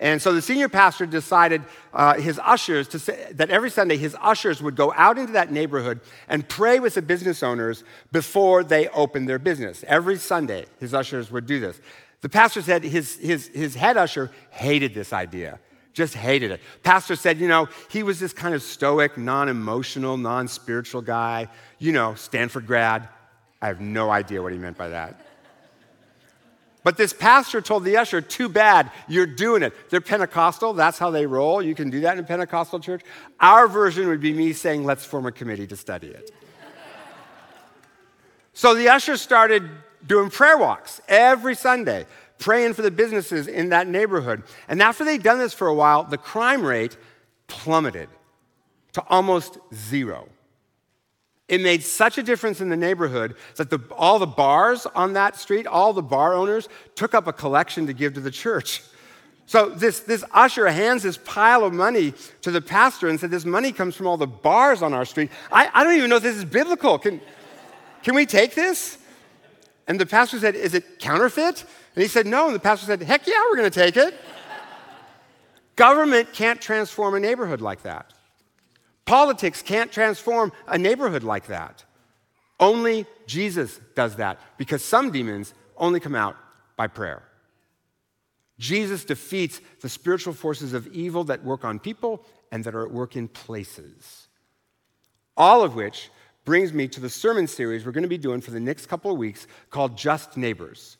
And 0.00 0.20
so 0.20 0.32
the 0.32 0.42
senior 0.42 0.68
pastor 0.70 1.04
decided 1.04 1.62
uh, 1.92 2.14
his 2.14 2.40
ushers 2.42 2.88
to 2.88 2.98
say 2.98 3.32
that 3.32 3.50
every 3.50 3.70
Sunday 3.70 3.98
his 3.98 4.16
ushers 4.20 4.62
would 4.62 4.76
go 4.76 4.94
out 4.96 5.18
into 5.18 5.34
that 5.34 5.52
neighborhood 5.52 6.00
and 6.28 6.46
pray 6.48 6.80
with 6.80 6.94
the 6.94 7.02
business 7.02 7.42
owners 7.42 7.84
before 8.12 8.64
they 8.64 8.88
opened 8.88 9.28
their 9.28 9.38
business. 9.38 9.84
Every 9.86 10.16
Sunday, 10.16 10.66
his 10.80 10.94
ushers 10.94 11.30
would 11.30 11.46
do 11.46 11.60
this. 11.60 11.80
The 12.26 12.30
pastor 12.30 12.60
said 12.60 12.82
his, 12.82 13.14
his, 13.18 13.46
his 13.46 13.76
head 13.76 13.96
usher 13.96 14.32
hated 14.50 14.94
this 14.94 15.12
idea, 15.12 15.60
just 15.92 16.12
hated 16.12 16.50
it. 16.50 16.60
Pastor 16.82 17.14
said, 17.14 17.38
you 17.38 17.46
know, 17.46 17.68
he 17.88 18.02
was 18.02 18.18
this 18.18 18.32
kind 18.32 18.52
of 18.52 18.64
stoic, 18.64 19.16
non 19.16 19.48
emotional, 19.48 20.16
non 20.16 20.48
spiritual 20.48 21.02
guy, 21.02 21.46
you 21.78 21.92
know, 21.92 22.16
Stanford 22.16 22.66
grad. 22.66 23.08
I 23.62 23.68
have 23.68 23.80
no 23.80 24.10
idea 24.10 24.42
what 24.42 24.52
he 24.52 24.58
meant 24.58 24.76
by 24.76 24.88
that. 24.88 25.24
But 26.82 26.96
this 26.96 27.12
pastor 27.12 27.60
told 27.60 27.84
the 27.84 27.96
usher, 27.96 28.20
too 28.20 28.48
bad, 28.48 28.90
you're 29.06 29.26
doing 29.26 29.62
it. 29.62 29.72
They're 29.88 30.00
Pentecostal, 30.00 30.72
that's 30.72 30.98
how 30.98 31.12
they 31.12 31.26
roll. 31.26 31.62
You 31.62 31.76
can 31.76 31.90
do 31.90 32.00
that 32.00 32.18
in 32.18 32.24
a 32.24 32.26
Pentecostal 32.26 32.80
church. 32.80 33.02
Our 33.38 33.68
version 33.68 34.08
would 34.08 34.20
be 34.20 34.32
me 34.32 34.52
saying, 34.52 34.82
let's 34.82 35.04
form 35.04 35.26
a 35.26 35.32
committee 35.32 35.68
to 35.68 35.76
study 35.76 36.08
it. 36.08 36.32
so 38.52 38.74
the 38.74 38.88
usher 38.88 39.16
started 39.16 39.70
doing 40.06 40.30
prayer 40.30 40.58
walks 40.58 41.00
every 41.08 41.54
Sunday, 41.54 42.06
praying 42.38 42.74
for 42.74 42.82
the 42.82 42.90
businesses 42.90 43.46
in 43.46 43.70
that 43.70 43.86
neighborhood. 43.86 44.42
And 44.68 44.82
after 44.82 45.04
they'd 45.04 45.22
done 45.22 45.38
this 45.38 45.54
for 45.54 45.66
a 45.66 45.74
while, 45.74 46.04
the 46.04 46.18
crime 46.18 46.62
rate 46.62 46.96
plummeted 47.46 48.08
to 48.92 49.04
almost 49.08 49.58
zero. 49.74 50.28
It 51.48 51.60
made 51.60 51.84
such 51.84 52.18
a 52.18 52.22
difference 52.22 52.60
in 52.60 52.70
the 52.70 52.76
neighborhood 52.76 53.36
that 53.56 53.70
the, 53.70 53.80
all 53.96 54.18
the 54.18 54.26
bars 54.26 54.84
on 54.86 55.12
that 55.12 55.36
street, 55.36 55.66
all 55.66 55.92
the 55.92 56.02
bar 56.02 56.34
owners, 56.34 56.68
took 56.96 57.14
up 57.14 57.26
a 57.28 57.32
collection 57.32 57.86
to 57.86 57.92
give 57.92 58.14
to 58.14 58.20
the 58.20 58.32
church. 58.32 58.82
So 59.46 59.68
this, 59.68 60.00
this 60.00 60.24
usher 60.32 60.66
hands 60.66 61.04
this 61.04 61.16
pile 61.18 61.64
of 61.64 61.72
money 61.72 62.14
to 62.42 62.50
the 62.50 62.60
pastor 62.60 63.08
and 63.08 63.18
said, 63.18 63.30
This 63.30 63.44
money 63.44 63.70
comes 63.70 63.94
from 63.94 64.08
all 64.08 64.16
the 64.16 64.26
bars 64.26 64.82
on 64.82 64.92
our 64.92 65.04
street. 65.04 65.30
I, 65.52 65.70
I 65.72 65.84
don't 65.84 65.96
even 65.96 66.10
know 66.10 66.16
if 66.16 66.24
this 66.24 66.36
is 66.36 66.44
biblical. 66.44 66.98
Can, 66.98 67.20
can 68.02 68.16
we 68.16 68.26
take 68.26 68.56
this? 68.56 68.98
And 69.86 70.00
the 70.00 70.06
pastor 70.06 70.38
said, 70.38 70.54
Is 70.54 70.74
it 70.74 70.98
counterfeit? 70.98 71.64
And 71.94 72.02
he 72.02 72.08
said, 72.08 72.26
No. 72.26 72.46
And 72.46 72.54
the 72.54 72.60
pastor 72.60 72.86
said, 72.86 73.02
Heck 73.02 73.26
yeah, 73.26 73.42
we're 73.48 73.56
going 73.56 73.70
to 73.70 73.80
take 73.80 73.96
it. 73.96 74.14
Government 75.76 76.32
can't 76.32 76.60
transform 76.60 77.14
a 77.14 77.20
neighborhood 77.20 77.60
like 77.60 77.82
that. 77.82 78.12
Politics 79.04 79.62
can't 79.62 79.92
transform 79.92 80.52
a 80.66 80.78
neighborhood 80.78 81.22
like 81.22 81.46
that. 81.46 81.84
Only 82.58 83.06
Jesus 83.26 83.78
does 83.94 84.16
that 84.16 84.40
because 84.56 84.82
some 84.82 85.10
demons 85.10 85.54
only 85.76 86.00
come 86.00 86.14
out 86.14 86.36
by 86.76 86.86
prayer. 86.86 87.22
Jesus 88.58 89.04
defeats 89.04 89.60
the 89.82 89.88
spiritual 89.88 90.32
forces 90.32 90.72
of 90.72 90.86
evil 90.88 91.24
that 91.24 91.44
work 91.44 91.64
on 91.64 91.78
people 91.78 92.24
and 92.50 92.64
that 92.64 92.74
are 92.74 92.86
at 92.86 92.90
work 92.90 93.14
in 93.14 93.28
places. 93.28 94.28
All 95.36 95.62
of 95.62 95.74
which 95.74 96.10
brings 96.46 96.72
me 96.72 96.88
to 96.88 97.00
the 97.00 97.10
sermon 97.10 97.46
series 97.46 97.84
we're 97.84 97.92
going 97.92 98.02
to 98.02 98.08
be 98.08 98.16
doing 98.16 98.40
for 98.40 98.52
the 98.52 98.60
next 98.60 98.86
couple 98.86 99.10
of 99.10 99.18
weeks 99.18 99.46
called 99.68 99.98
Just 99.98 100.38
Neighbors, 100.38 100.96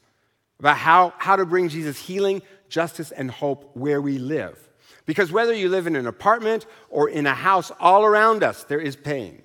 about 0.59 0.77
how, 0.77 1.15
how 1.17 1.37
to 1.37 1.47
bring 1.47 1.71
Jesus 1.71 1.99
healing, 1.99 2.43
justice, 2.69 3.13
and 3.13 3.31
hope 3.31 3.71
where 3.75 4.03
we 4.03 4.19
live. 4.19 4.59
Because 5.07 5.33
whether 5.33 5.55
you 5.55 5.69
live 5.69 5.87
in 5.87 5.97
an 5.97 6.07
apartment 6.07 6.67
or 6.91 7.09
in 7.09 7.27
a 7.27 7.35
house, 7.35 7.71
all 7.81 8.05
around 8.05 8.43
us 8.43 8.65
there 8.65 8.81
is 8.81 8.97
pain. 8.97 9.41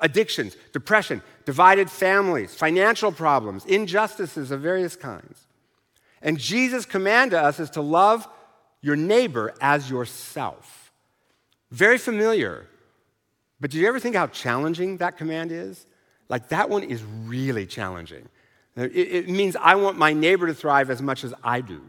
Addictions, 0.00 0.56
depression, 0.72 1.22
divided 1.44 1.88
families, 1.88 2.54
financial 2.54 3.12
problems, 3.12 3.64
injustices 3.64 4.50
of 4.50 4.60
various 4.60 4.96
kinds. 4.96 5.46
And 6.20 6.36
Jesus' 6.36 6.84
command 6.84 7.30
to 7.30 7.40
us 7.40 7.60
is 7.60 7.70
to 7.70 7.80
love 7.80 8.26
your 8.80 8.96
neighbor 8.96 9.54
as 9.60 9.88
yourself. 9.88 10.92
Very 11.70 11.96
familiar. 11.96 12.66
But 13.60 13.70
did 13.70 13.78
you 13.78 13.88
ever 13.88 14.00
think 14.00 14.16
how 14.16 14.26
challenging 14.26 14.98
that 14.98 15.16
command 15.16 15.52
is? 15.52 15.86
Like, 16.28 16.48
that 16.48 16.70
one 16.70 16.82
is 16.82 17.02
really 17.02 17.66
challenging. 17.66 18.28
It, 18.76 18.96
it 18.96 19.28
means 19.28 19.56
I 19.56 19.74
want 19.76 19.98
my 19.98 20.12
neighbor 20.12 20.46
to 20.46 20.54
thrive 20.54 20.90
as 20.90 21.00
much 21.00 21.24
as 21.24 21.34
I 21.42 21.60
do. 21.60 21.82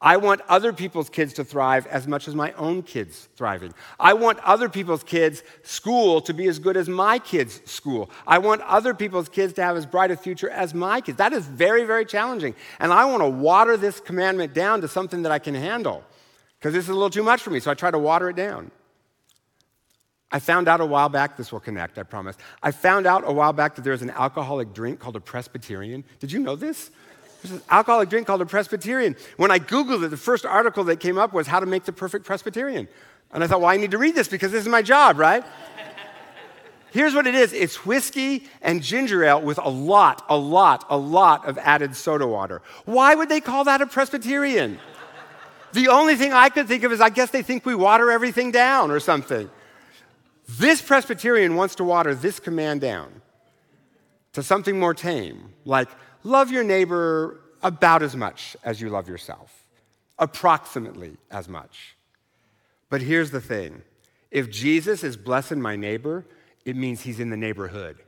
I 0.00 0.16
want 0.16 0.42
other 0.48 0.72
people's 0.72 1.10
kids 1.10 1.32
to 1.34 1.44
thrive 1.44 1.84
as 1.88 2.06
much 2.06 2.28
as 2.28 2.34
my 2.34 2.52
own 2.52 2.84
kids 2.84 3.28
thriving. 3.34 3.74
I 3.98 4.12
want 4.12 4.38
other 4.40 4.68
people's 4.68 5.02
kids' 5.02 5.42
school 5.64 6.20
to 6.20 6.32
be 6.32 6.46
as 6.46 6.60
good 6.60 6.76
as 6.76 6.88
my 6.88 7.18
kids' 7.18 7.60
school. 7.68 8.08
I 8.24 8.38
want 8.38 8.60
other 8.60 8.94
people's 8.94 9.28
kids 9.28 9.54
to 9.54 9.64
have 9.64 9.76
as 9.76 9.86
bright 9.86 10.12
a 10.12 10.16
future 10.16 10.48
as 10.50 10.72
my 10.72 11.00
kids. 11.00 11.18
That 11.18 11.32
is 11.32 11.46
very, 11.46 11.84
very 11.84 12.04
challenging. 12.04 12.54
And 12.78 12.92
I 12.92 13.06
want 13.06 13.22
to 13.22 13.28
water 13.28 13.76
this 13.76 13.98
commandment 13.98 14.54
down 14.54 14.82
to 14.82 14.88
something 14.88 15.22
that 15.22 15.32
I 15.32 15.40
can 15.40 15.56
handle 15.56 16.04
because 16.60 16.74
this 16.74 16.84
is 16.84 16.90
a 16.90 16.94
little 16.94 17.10
too 17.10 17.24
much 17.24 17.42
for 17.42 17.50
me. 17.50 17.58
So 17.58 17.72
I 17.72 17.74
try 17.74 17.90
to 17.90 17.98
water 17.98 18.30
it 18.30 18.36
down. 18.36 18.70
I 20.30 20.40
found 20.40 20.68
out 20.68 20.80
a 20.80 20.86
while 20.86 21.08
back, 21.08 21.36
this 21.36 21.50
will 21.52 21.60
connect, 21.60 21.98
I 21.98 22.02
promise. 22.02 22.36
I 22.62 22.70
found 22.70 23.06
out 23.06 23.24
a 23.26 23.32
while 23.32 23.54
back 23.54 23.76
that 23.76 23.82
there's 23.82 24.02
an 24.02 24.10
alcoholic 24.10 24.74
drink 24.74 25.00
called 25.00 25.16
a 25.16 25.20
Presbyterian. 25.20 26.04
Did 26.20 26.32
you 26.32 26.38
know 26.38 26.54
this? 26.54 26.90
There's 27.42 27.54
an 27.54 27.62
alcoholic 27.70 28.10
drink 28.10 28.26
called 28.26 28.42
a 28.42 28.46
Presbyterian. 28.46 29.16
When 29.36 29.50
I 29.50 29.58
Googled 29.58 30.04
it, 30.04 30.08
the 30.08 30.16
first 30.18 30.44
article 30.44 30.84
that 30.84 31.00
came 31.00 31.16
up 31.16 31.32
was 31.32 31.46
how 31.46 31.60
to 31.60 31.66
make 31.66 31.84
the 31.84 31.92
perfect 31.92 32.26
Presbyterian. 32.26 32.88
And 33.32 33.42
I 33.42 33.46
thought, 33.46 33.60
well, 33.60 33.70
I 33.70 33.76
need 33.76 33.92
to 33.92 33.98
read 33.98 34.14
this 34.14 34.28
because 34.28 34.52
this 34.52 34.62
is 34.62 34.68
my 34.68 34.82
job, 34.82 35.18
right? 35.18 35.44
Here's 36.90 37.14
what 37.14 37.26
it 37.26 37.34
is 37.34 37.52
it's 37.52 37.84
whiskey 37.86 38.48
and 38.62 38.82
ginger 38.82 39.22
ale 39.24 39.40
with 39.40 39.58
a 39.58 39.68
lot, 39.68 40.24
a 40.28 40.36
lot, 40.36 40.84
a 40.88 40.96
lot 40.96 41.46
of 41.46 41.58
added 41.58 41.94
soda 41.94 42.26
water. 42.26 42.62
Why 42.86 43.14
would 43.14 43.28
they 43.28 43.40
call 43.40 43.64
that 43.64 43.80
a 43.80 43.86
Presbyterian? 43.86 44.78
the 45.72 45.88
only 45.88 46.16
thing 46.16 46.32
I 46.32 46.48
could 46.48 46.66
think 46.66 46.82
of 46.84 46.92
is 46.92 47.00
I 47.00 47.10
guess 47.10 47.30
they 47.30 47.42
think 47.42 47.66
we 47.66 47.74
water 47.74 48.10
everything 48.10 48.50
down 48.50 48.90
or 48.90 49.00
something. 49.00 49.50
This 50.48 50.80
Presbyterian 50.80 51.56
wants 51.56 51.74
to 51.76 51.84
water 51.84 52.14
this 52.14 52.40
command 52.40 52.80
down 52.80 53.20
to 54.32 54.42
something 54.42 54.78
more 54.78 54.94
tame, 54.94 55.52
like 55.64 55.88
love 56.24 56.50
your 56.50 56.64
neighbor 56.64 57.40
about 57.62 58.02
as 58.02 58.16
much 58.16 58.56
as 58.64 58.80
you 58.80 58.88
love 58.88 59.08
yourself, 59.08 59.64
approximately 60.18 61.16
as 61.30 61.48
much. 61.48 61.96
But 62.88 63.02
here's 63.02 63.30
the 63.30 63.40
thing 63.40 63.82
if 64.30 64.50
Jesus 64.50 65.04
is 65.04 65.16
blessing 65.16 65.60
my 65.60 65.76
neighbor, 65.76 66.24
it 66.64 66.76
means 66.76 67.02
he's 67.02 67.20
in 67.20 67.30
the 67.30 67.36
neighborhood. 67.36 67.98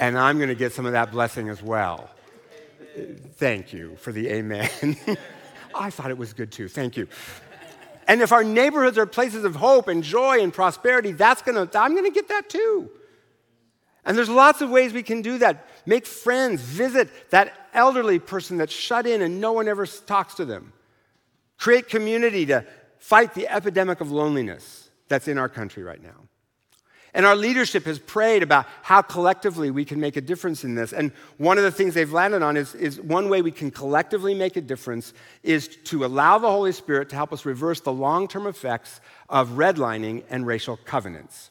And 0.00 0.16
I'm 0.16 0.36
going 0.36 0.48
to 0.48 0.54
get 0.54 0.72
some 0.72 0.86
of 0.86 0.92
that 0.92 1.10
blessing 1.10 1.48
as 1.48 1.60
well. 1.60 2.08
Thank 3.34 3.72
you 3.72 3.96
for 3.96 4.12
the 4.12 4.28
amen. 4.28 4.96
I 5.74 5.90
thought 5.90 6.10
it 6.10 6.18
was 6.18 6.32
good 6.32 6.52
too. 6.52 6.68
Thank 6.68 6.96
you. 6.96 7.08
And 8.08 8.22
if 8.22 8.32
our 8.32 8.42
neighborhoods 8.42 8.96
are 8.96 9.04
places 9.04 9.44
of 9.44 9.54
hope 9.54 9.86
and 9.86 10.02
joy 10.02 10.40
and 10.40 10.52
prosperity, 10.52 11.12
that's 11.12 11.42
gonna, 11.42 11.68
I'm 11.74 11.94
gonna 11.94 12.10
get 12.10 12.28
that 12.28 12.48
too. 12.48 12.90
And 14.04 14.16
there's 14.16 14.30
lots 14.30 14.62
of 14.62 14.70
ways 14.70 14.94
we 14.94 15.02
can 15.02 15.20
do 15.20 15.36
that. 15.38 15.68
Make 15.84 16.06
friends, 16.06 16.62
visit 16.62 17.10
that 17.30 17.68
elderly 17.74 18.18
person 18.18 18.56
that's 18.56 18.72
shut 18.72 19.06
in 19.06 19.20
and 19.20 19.42
no 19.42 19.52
one 19.52 19.68
ever 19.68 19.86
talks 19.86 20.34
to 20.36 20.46
them. 20.46 20.72
Create 21.58 21.90
community 21.90 22.46
to 22.46 22.64
fight 22.98 23.34
the 23.34 23.46
epidemic 23.46 24.00
of 24.00 24.10
loneliness 24.10 24.88
that's 25.08 25.28
in 25.28 25.36
our 25.36 25.48
country 25.48 25.82
right 25.82 26.02
now. 26.02 26.27
And 27.14 27.24
our 27.24 27.34
leadership 27.34 27.84
has 27.84 27.98
prayed 27.98 28.42
about 28.42 28.66
how 28.82 29.02
collectively 29.02 29.70
we 29.70 29.84
can 29.84 29.98
make 29.98 30.16
a 30.16 30.20
difference 30.20 30.62
in 30.64 30.74
this. 30.74 30.92
And 30.92 31.10
one 31.38 31.56
of 31.58 31.64
the 31.64 31.70
things 31.70 31.94
they've 31.94 32.12
landed 32.12 32.42
on 32.42 32.56
is, 32.56 32.74
is 32.74 33.00
one 33.00 33.28
way 33.28 33.42
we 33.42 33.50
can 33.50 33.70
collectively 33.70 34.34
make 34.34 34.56
a 34.56 34.60
difference 34.60 35.14
is 35.42 35.68
to 35.84 36.04
allow 36.04 36.38
the 36.38 36.50
Holy 36.50 36.72
Spirit 36.72 37.08
to 37.10 37.16
help 37.16 37.32
us 37.32 37.44
reverse 37.44 37.80
the 37.80 37.92
long 37.92 38.28
term 38.28 38.46
effects 38.46 39.00
of 39.28 39.50
redlining 39.50 40.22
and 40.28 40.46
racial 40.46 40.76
covenants. 40.84 41.50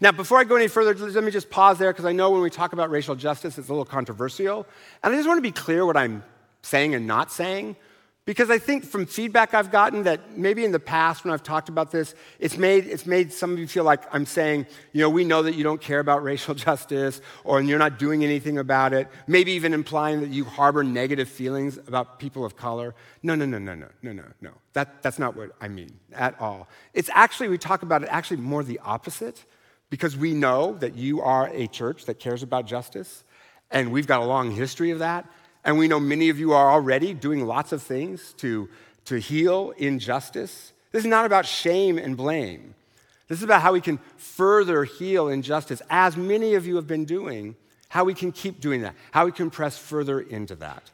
Now, 0.00 0.12
before 0.12 0.38
I 0.38 0.44
go 0.44 0.56
any 0.56 0.68
further, 0.68 0.94
let 0.94 1.22
me 1.22 1.30
just 1.30 1.50
pause 1.50 1.78
there 1.78 1.92
because 1.92 2.06
I 2.06 2.12
know 2.12 2.30
when 2.30 2.40
we 2.40 2.48
talk 2.48 2.72
about 2.72 2.90
racial 2.90 3.14
justice, 3.14 3.58
it's 3.58 3.68
a 3.68 3.72
little 3.72 3.84
controversial. 3.84 4.66
And 5.02 5.12
I 5.12 5.16
just 5.16 5.28
want 5.28 5.38
to 5.38 5.42
be 5.42 5.52
clear 5.52 5.84
what 5.84 5.96
I'm 5.96 6.24
saying 6.62 6.94
and 6.94 7.06
not 7.06 7.30
saying. 7.30 7.76
Because 8.26 8.50
I 8.50 8.58
think 8.58 8.84
from 8.84 9.06
feedback 9.06 9.54
I've 9.54 9.72
gotten 9.72 10.02
that 10.02 10.36
maybe 10.36 10.64
in 10.64 10.72
the 10.72 10.78
past 10.78 11.24
when 11.24 11.32
I've 11.32 11.42
talked 11.42 11.68
about 11.68 11.90
this, 11.90 12.14
it's 12.38 12.58
made, 12.58 12.86
it's 12.86 13.06
made 13.06 13.32
some 13.32 13.52
of 13.52 13.58
you 13.58 13.66
feel 13.66 13.82
like 13.82 14.02
I'm 14.14 14.26
saying, 14.26 14.66
you 14.92 15.00
know, 15.00 15.08
we 15.08 15.24
know 15.24 15.42
that 15.42 15.54
you 15.54 15.64
don't 15.64 15.80
care 15.80 16.00
about 16.00 16.22
racial 16.30 16.54
justice 16.54 17.20
or 17.44 17.62
you're 17.62 17.78
not 17.78 17.98
doing 17.98 18.22
anything 18.22 18.58
about 18.58 18.92
it. 18.92 19.08
Maybe 19.26 19.52
even 19.52 19.72
implying 19.72 20.20
that 20.20 20.30
you 20.30 20.44
harbor 20.44 20.84
negative 20.84 21.28
feelings 21.28 21.78
about 21.78 22.18
people 22.18 22.44
of 22.44 22.56
color. 22.56 22.94
No, 23.22 23.34
no, 23.34 23.46
no, 23.46 23.58
no, 23.58 23.74
no, 23.74 23.88
no, 24.02 24.12
no, 24.12 24.24
no. 24.40 24.50
That, 24.74 25.02
that's 25.02 25.18
not 25.18 25.34
what 25.34 25.50
I 25.60 25.68
mean 25.68 25.98
at 26.12 26.38
all. 26.40 26.68
It's 26.92 27.10
actually, 27.14 27.48
we 27.48 27.58
talk 27.58 27.82
about 27.82 28.02
it 28.02 28.10
actually 28.12 28.38
more 28.38 28.62
the 28.62 28.80
opposite 28.80 29.44
because 29.88 30.16
we 30.16 30.34
know 30.34 30.74
that 30.74 30.94
you 30.94 31.22
are 31.22 31.48
a 31.48 31.66
church 31.66 32.04
that 32.04 32.20
cares 32.20 32.42
about 32.42 32.66
justice 32.66 33.24
and 33.70 33.92
we've 33.92 34.06
got 34.06 34.20
a 34.20 34.24
long 34.24 34.50
history 34.50 34.90
of 34.90 34.98
that. 34.98 35.26
And 35.64 35.78
we 35.78 35.88
know 35.88 36.00
many 36.00 36.28
of 36.30 36.38
you 36.38 36.52
are 36.52 36.70
already 36.70 37.14
doing 37.14 37.46
lots 37.46 37.72
of 37.72 37.82
things 37.82 38.34
to, 38.38 38.68
to 39.04 39.16
heal 39.16 39.72
injustice. 39.76 40.72
This 40.92 41.04
is 41.04 41.10
not 41.10 41.26
about 41.26 41.46
shame 41.46 41.98
and 41.98 42.16
blame. 42.16 42.74
This 43.28 43.38
is 43.38 43.44
about 43.44 43.62
how 43.62 43.72
we 43.72 43.80
can 43.80 43.98
further 44.16 44.84
heal 44.84 45.28
injustice, 45.28 45.80
as 45.88 46.16
many 46.16 46.54
of 46.54 46.66
you 46.66 46.76
have 46.76 46.86
been 46.86 47.04
doing, 47.04 47.54
how 47.88 48.04
we 48.04 48.14
can 48.14 48.32
keep 48.32 48.60
doing 48.60 48.82
that, 48.82 48.94
how 49.12 49.24
we 49.24 49.32
can 49.32 49.50
press 49.50 49.78
further 49.78 50.20
into 50.20 50.56
that. 50.56 50.90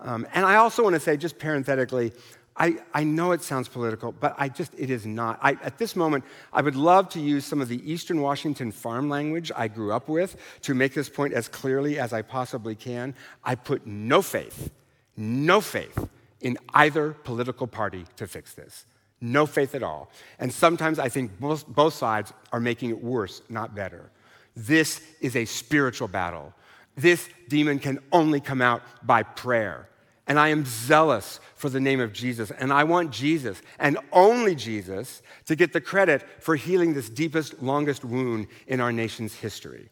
Um, 0.00 0.26
and 0.34 0.44
I 0.44 0.56
also 0.56 0.82
want 0.82 0.94
to 0.94 1.00
say, 1.00 1.16
just 1.16 1.38
parenthetically, 1.38 2.12
I, 2.56 2.76
I 2.92 3.04
know 3.04 3.32
it 3.32 3.42
sounds 3.42 3.68
political, 3.68 4.12
but 4.12 4.34
I 4.36 4.48
just, 4.48 4.74
it 4.76 4.90
is 4.90 5.06
not. 5.06 5.38
I, 5.42 5.52
at 5.62 5.78
this 5.78 5.96
moment, 5.96 6.24
I 6.52 6.60
would 6.60 6.76
love 6.76 7.08
to 7.10 7.20
use 7.20 7.46
some 7.46 7.62
of 7.62 7.68
the 7.68 7.90
Eastern 7.90 8.20
Washington 8.20 8.70
farm 8.72 9.08
language 9.08 9.50
I 9.56 9.68
grew 9.68 9.92
up 9.92 10.08
with 10.08 10.36
to 10.62 10.74
make 10.74 10.92
this 10.92 11.08
point 11.08 11.32
as 11.32 11.48
clearly 11.48 11.98
as 11.98 12.12
I 12.12 12.20
possibly 12.22 12.74
can. 12.74 13.14
I 13.42 13.54
put 13.54 13.86
no 13.86 14.20
faith, 14.20 14.70
no 15.16 15.60
faith 15.62 16.08
in 16.42 16.58
either 16.74 17.12
political 17.12 17.66
party 17.66 18.04
to 18.16 18.26
fix 18.26 18.52
this. 18.52 18.84
No 19.20 19.46
faith 19.46 19.74
at 19.74 19.82
all. 19.82 20.10
And 20.38 20.52
sometimes 20.52 20.98
I 20.98 21.08
think 21.08 21.38
both, 21.38 21.66
both 21.66 21.94
sides 21.94 22.32
are 22.52 22.60
making 22.60 22.90
it 22.90 23.02
worse, 23.02 23.40
not 23.48 23.74
better. 23.74 24.10
This 24.54 25.00
is 25.20 25.36
a 25.36 25.44
spiritual 25.44 26.08
battle. 26.08 26.52
This 26.96 27.28
demon 27.48 27.78
can 27.78 28.00
only 28.10 28.40
come 28.40 28.60
out 28.60 28.82
by 29.02 29.22
prayer. 29.22 29.88
And 30.26 30.38
I 30.38 30.48
am 30.48 30.64
zealous 30.64 31.40
for 31.56 31.68
the 31.68 31.80
name 31.80 32.00
of 32.00 32.12
Jesus. 32.12 32.50
And 32.52 32.72
I 32.72 32.84
want 32.84 33.10
Jesus, 33.10 33.60
and 33.78 33.98
only 34.12 34.54
Jesus, 34.54 35.22
to 35.46 35.56
get 35.56 35.72
the 35.72 35.80
credit 35.80 36.24
for 36.40 36.54
healing 36.54 36.94
this 36.94 37.08
deepest, 37.08 37.62
longest 37.62 38.04
wound 38.04 38.46
in 38.66 38.80
our 38.80 38.92
nation's 38.92 39.34
history. 39.34 39.88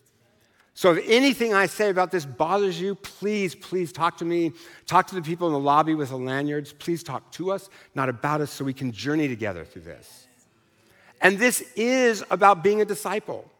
So 0.75 0.95
if 0.95 1.05
anything 1.09 1.53
I 1.53 1.67
say 1.67 1.91
about 1.91 2.11
this 2.11 2.25
bothers 2.25 2.81
you, 2.81 2.95
please, 2.95 3.55
please 3.55 3.93
talk 3.93 4.19
to 4.19 4.25
me. 4.25 4.53
Talk 4.87 5.09
to 5.09 5.15
the 5.15 5.23
people 5.23 5.49
in 5.49 5.53
the 5.53 5.59
lobby 5.59 5.95
with 5.95 6.11
the 6.11 6.17
lanyards. 6.17 6.73
Please 6.73 7.03
talk 7.03 7.31
to 7.33 7.51
us, 7.51 7.69
not 7.95 8.09
about 8.09 8.41
us, 8.41 8.51
so 8.51 8.65
we 8.65 8.73
can 8.73 8.93
journey 8.93 9.29
together 9.29 9.65
through 9.65 9.83
this. 9.83 10.27
And 11.21 11.39
this 11.39 11.61
is 11.77 12.25
about 12.31 12.63
being 12.63 12.81
a 12.81 12.85
disciple. 12.85 13.51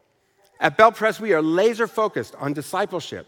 At 0.59 0.77
Bel 0.77 0.91
Pres, 0.91 1.19
we 1.19 1.33
are 1.33 1.41
laser 1.41 1.85
focused 1.85 2.33
on 2.35 2.53
discipleship. 2.53 3.27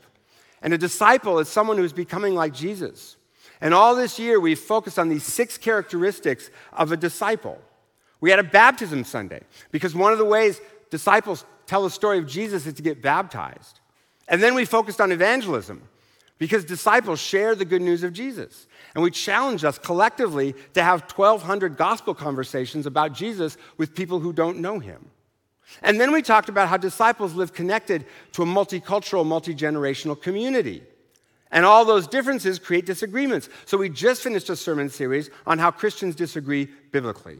And 0.61 0.73
a 0.73 0.77
disciple 0.77 1.39
is 1.39 1.49
someone 1.49 1.77
who 1.77 1.83
is 1.83 1.93
becoming 1.93 2.35
like 2.35 2.53
Jesus. 2.53 3.17
And 3.61 3.73
all 3.73 3.95
this 3.95 4.19
year, 4.19 4.39
we've 4.39 4.59
focused 4.59 4.99
on 4.99 5.09
these 5.09 5.23
six 5.23 5.57
characteristics 5.57 6.49
of 6.73 6.91
a 6.91 6.97
disciple. 6.97 7.59
We 8.19 8.29
had 8.29 8.39
a 8.39 8.43
baptism 8.43 9.03
Sunday 9.03 9.41
because 9.71 9.93
one 9.95 10.11
of 10.11 10.17
the 10.17 10.25
ways 10.25 10.61
disciples 10.89 11.45
tell 11.65 11.83
the 11.83 11.89
story 11.89 12.17
of 12.17 12.27
Jesus 12.27 12.65
is 12.65 12.73
to 12.75 12.81
get 12.81 13.01
baptized. 13.01 13.79
And 14.27 14.41
then 14.41 14.55
we 14.55 14.65
focused 14.65 15.01
on 15.01 15.11
evangelism 15.11 15.81
because 16.37 16.65
disciples 16.65 17.19
share 17.19 17.55
the 17.55 17.65
good 17.65 17.81
news 17.81 18.03
of 18.03 18.13
Jesus. 18.13 18.67
And 18.95 19.03
we 19.03 19.11
challenged 19.11 19.65
us 19.65 19.77
collectively 19.77 20.55
to 20.73 20.83
have 20.83 21.01
1,200 21.11 21.77
gospel 21.77 22.13
conversations 22.13 22.85
about 22.85 23.13
Jesus 23.13 23.57
with 23.77 23.95
people 23.95 24.19
who 24.19 24.33
don't 24.33 24.59
know 24.59 24.79
him. 24.79 25.09
And 25.81 25.99
then 25.99 26.11
we 26.11 26.21
talked 26.21 26.49
about 26.49 26.67
how 26.67 26.77
disciples 26.77 27.33
live 27.33 27.53
connected 27.53 28.05
to 28.33 28.43
a 28.43 28.45
multicultural, 28.45 29.25
multi 29.25 29.55
generational 29.55 30.19
community. 30.19 30.83
And 31.53 31.65
all 31.65 31.85
those 31.85 32.07
differences 32.07 32.57
create 32.57 32.87
disagreements. 32.87 33.47
So 33.65 33.77
we 33.77 33.87
just 33.87 34.23
finished 34.23 34.49
a 34.49 34.55
sermon 34.55 34.89
series 34.89 35.29
on 35.45 35.59
how 35.59 35.69
Christians 35.69 36.15
disagree 36.15 36.67
biblically. 36.91 37.37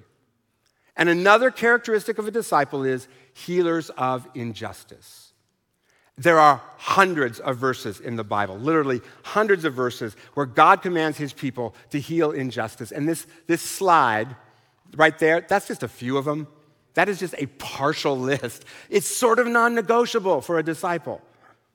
And 0.95 1.09
another 1.09 1.49
characteristic 1.49 2.19
of 2.19 2.27
a 2.27 2.31
disciple 2.31 2.83
is 2.83 3.07
healers 3.33 3.89
of 3.89 4.27
injustice. 4.35 5.33
There 6.15 6.37
are 6.37 6.61
hundreds 6.77 7.39
of 7.39 7.57
verses 7.57 7.99
in 7.99 8.15
the 8.15 8.23
Bible, 8.23 8.55
literally 8.55 9.01
hundreds 9.23 9.65
of 9.65 9.73
verses, 9.73 10.15
where 10.35 10.45
God 10.45 10.83
commands 10.83 11.17
his 11.17 11.33
people 11.33 11.73
to 11.89 11.99
heal 11.99 12.29
injustice. 12.29 12.91
And 12.91 13.09
this, 13.09 13.25
this 13.47 13.63
slide 13.63 14.35
right 14.95 15.17
there, 15.17 15.41
that's 15.41 15.67
just 15.67 15.81
a 15.81 15.87
few 15.87 16.17
of 16.17 16.25
them. 16.25 16.47
That 16.93 17.09
is 17.09 17.19
just 17.19 17.33
a 17.39 17.47
partial 17.57 18.15
list. 18.19 18.63
It's 18.91 19.07
sort 19.07 19.39
of 19.39 19.47
non 19.47 19.73
negotiable 19.73 20.41
for 20.41 20.59
a 20.59 20.63
disciple. 20.63 21.19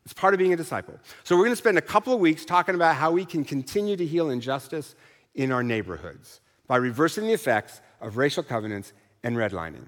It's 0.09 0.15
part 0.15 0.33
of 0.33 0.39
being 0.39 0.55
a 0.55 0.57
disciple. 0.57 0.99
So, 1.23 1.37
we're 1.37 1.45
going 1.45 1.53
to 1.53 1.57
spend 1.57 1.77
a 1.77 1.83
couple 1.83 2.15
of 2.15 2.19
weeks 2.19 2.47
talking 2.47 2.75
about 2.75 2.97
how 2.97 3.11
we 3.11 3.27
can 3.27 3.45
continue 3.45 3.95
to 3.95 4.07
heal 4.07 4.31
injustice 4.31 4.95
in 5.35 5.53
our 5.53 5.63
neighborhoods 5.63 6.41
by 6.67 6.77
reversing 6.79 7.27
the 7.27 7.35
effects 7.35 7.83
of 8.01 8.17
racial 8.17 8.43
covenants 8.43 8.95
and 9.23 9.37
redlining. 9.37 9.85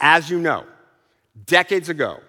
As 0.00 0.30
you 0.30 0.38
know, 0.38 0.64
decades 1.44 1.90
ago, 1.90 2.20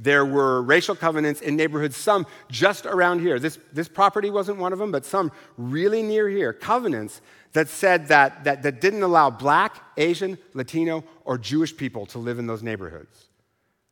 There 0.00 0.24
were 0.24 0.62
racial 0.62 0.94
covenants 0.94 1.42
in 1.42 1.56
neighborhoods, 1.56 1.94
some 1.94 2.26
just 2.50 2.86
around 2.86 3.20
here. 3.20 3.38
This, 3.38 3.58
this 3.70 3.86
property 3.86 4.30
wasn't 4.30 4.56
one 4.56 4.72
of 4.72 4.78
them, 4.78 4.90
but 4.90 5.04
some 5.04 5.30
really 5.58 6.02
near 6.02 6.26
here. 6.26 6.54
Covenants 6.54 7.20
that 7.52 7.68
said 7.68 8.08
that, 8.08 8.44
that, 8.44 8.62
that 8.62 8.80
didn't 8.80 9.02
allow 9.02 9.28
black, 9.28 9.76
Asian, 9.98 10.38
Latino, 10.54 11.04
or 11.26 11.36
Jewish 11.36 11.76
people 11.76 12.06
to 12.06 12.18
live 12.18 12.38
in 12.38 12.46
those 12.46 12.62
neighborhoods. 12.62 13.26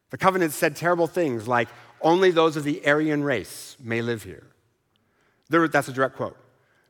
The 0.08 0.16
covenants 0.16 0.56
said 0.56 0.76
terrible 0.76 1.06
things 1.06 1.46
like, 1.46 1.68
only 2.00 2.30
those 2.30 2.56
of 2.56 2.64
the 2.64 2.86
Aryan 2.86 3.22
race 3.22 3.76
may 3.80 4.02
live 4.02 4.22
here. 4.22 4.44
There, 5.48 5.66
that's 5.68 5.88
a 5.88 5.92
direct 5.92 6.16
quote. 6.16 6.36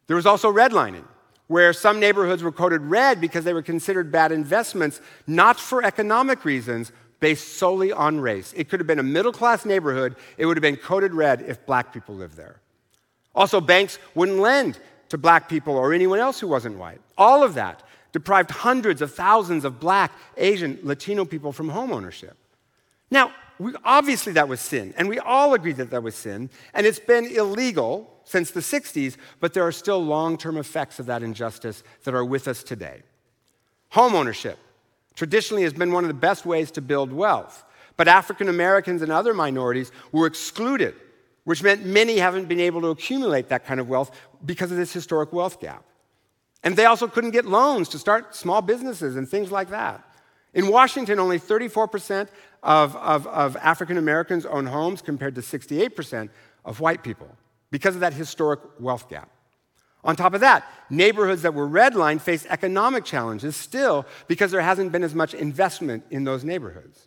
There 0.07 0.17
was 0.17 0.27
also 0.27 0.53
redlining, 0.53 1.05
where 1.47 1.73
some 1.73 2.01
neighborhoods 2.01 2.43
were 2.43 2.53
coded 2.53 2.83
red 2.83 3.21
because 3.21 3.45
they 3.45 3.53
were 3.53 3.63
considered 3.63 4.11
bad 4.11 4.33
investments, 4.33 5.01
not 5.27 5.59
for 5.59 5.83
economic 5.85 6.45
reasons, 6.45 6.93
based 7.21 7.59
solely 7.59 7.93
on 7.93 8.21
race. 8.21 8.53
It 8.57 8.69
could 8.69 8.81
have 8.81 8.87
been 8.87 8.99
a 8.99 9.05
middle 9.05 9.33
class 9.33 9.65
neighborhood, 9.65 10.17
it 10.37 10.47
would 10.47 10.57
have 10.57 10.63
been 10.63 10.77
coded 10.77 11.15
red 11.15 11.43
if 11.43 11.65
black 11.67 11.93
people 11.93 12.15
lived 12.15 12.37
there. 12.37 12.61
Also, 13.35 13.61
banks 13.61 13.99
wouldn't 14.15 14.39
lend 14.39 14.79
to 15.09 15.19
black 15.19 15.49
people 15.49 15.77
or 15.77 15.93
anyone 15.93 16.19
else 16.19 16.41
who 16.41 16.49
wasn't 16.49 16.77
white. 16.77 17.01
All 17.17 17.43
of 17.43 17.55
that 17.55 17.83
deprived 18.13 18.51
hundreds 18.51 19.03
of 19.03 19.15
thousands 19.15 19.65
of 19.65 19.81
black, 19.81 20.13
Asian, 20.37 20.79
Latino 20.83 21.25
people 21.25 21.53
from 21.53 21.69
home 21.69 21.93
ownership. 21.93 22.37
Now, 23.11 23.33
we, 23.59 23.73
obviously 23.85 24.35
that 24.35 24.49
was 24.49 24.61
sin, 24.61 24.95
and 24.97 25.09
we 25.09 25.19
all 25.19 25.55
agree 25.55 25.73
that 25.73 25.91
that 25.91 26.03
was 26.03 26.15
sin, 26.15 26.51
and 26.75 26.87
it's 26.87 27.01
been 27.01 27.27
illegal 27.27 28.09
since 28.25 28.51
the 28.51 28.61
60s, 28.61 29.17
but 29.41 29.55
there 29.55 29.67
are 29.67 29.73
still 29.73 30.05
long 30.05 30.37
term 30.37 30.57
effects 30.57 30.99
of 30.99 31.07
that 31.07 31.23
injustice 31.23 31.83
that 32.05 32.15
are 32.15 32.25
with 32.25 32.47
us 32.47 32.63
today. 32.63 33.03
Home 33.91 34.15
ownership 34.15 34.59
traditionally 35.15 35.65
has 35.65 35.73
been 35.73 35.91
one 35.91 36.05
of 36.05 36.09
the 36.09 36.15
best 36.15 36.47
ways 36.47 36.71
to 36.71 36.81
build 36.81 37.13
wealth. 37.13 37.65
But 37.97 38.07
African 38.07 38.49
Americans 38.49 39.03
and 39.03 39.11
other 39.11 39.35
minorities 39.35 39.91
were 40.13 40.27
excluded, 40.27 40.95
which 41.43 41.63
meant 41.63 41.85
many 41.85 42.19
haven't 42.19 42.47
been 42.47 42.61
able 42.61 42.81
to 42.83 42.89
accumulate 42.89 43.49
that 43.49 43.67
kind 43.67 43.81
of 43.81 43.89
wealth 43.89 44.13
because 44.47 44.71
of 44.71 44.77
this 44.77 44.93
historic 44.93 45.33
wealth 45.33 45.61
gap. 45.61 45.83
And 46.63 46.77
they 46.77 46.85
also 46.85 47.09
couldn't 47.09 47.33
get 47.33 47.45
loans 47.45 47.89
to 47.91 47.99
start 47.99 48.37
small 48.37 48.63
businesses 48.63 49.17
and 49.17 49.29
things 49.29 49.51
like 49.51 49.71
that. 49.71 50.08
In 50.59 50.67
Washington, 50.67 51.21
only 51.21 51.39
34% 51.39 52.27
of, 52.65 52.97
of, 52.97 53.29
of 53.29 53.57
African 53.59 53.97
Americans 53.97 54.45
own 54.45 54.67
homes 54.67 55.01
compared 55.01 55.37
to 55.37 55.41
68% 55.41 56.31
of 56.65 56.81
white 56.81 57.05
people 57.05 57.29
because 57.71 57.95
of 57.95 58.01
that 58.01 58.13
historic 58.13 58.59
wealth 58.81 59.09
gap. 59.09 59.31
On 60.03 60.17
top 60.17 60.35
of 60.35 60.41
that, 60.41 60.69
neighborhoods 60.91 61.43
that 61.43 61.55
were 61.55 61.69
redlined 61.69 62.23
face 62.23 62.45
economic 62.51 63.05
challenges 63.05 63.55
still 63.55 64.05
because 64.27 64.51
there 64.51 64.61
hasn't 64.61 64.91
been 64.91 65.05
as 65.05 65.15
much 65.15 65.33
investment 65.33 66.03
in 66.11 66.25
those 66.25 66.43
neighborhoods. 66.43 67.07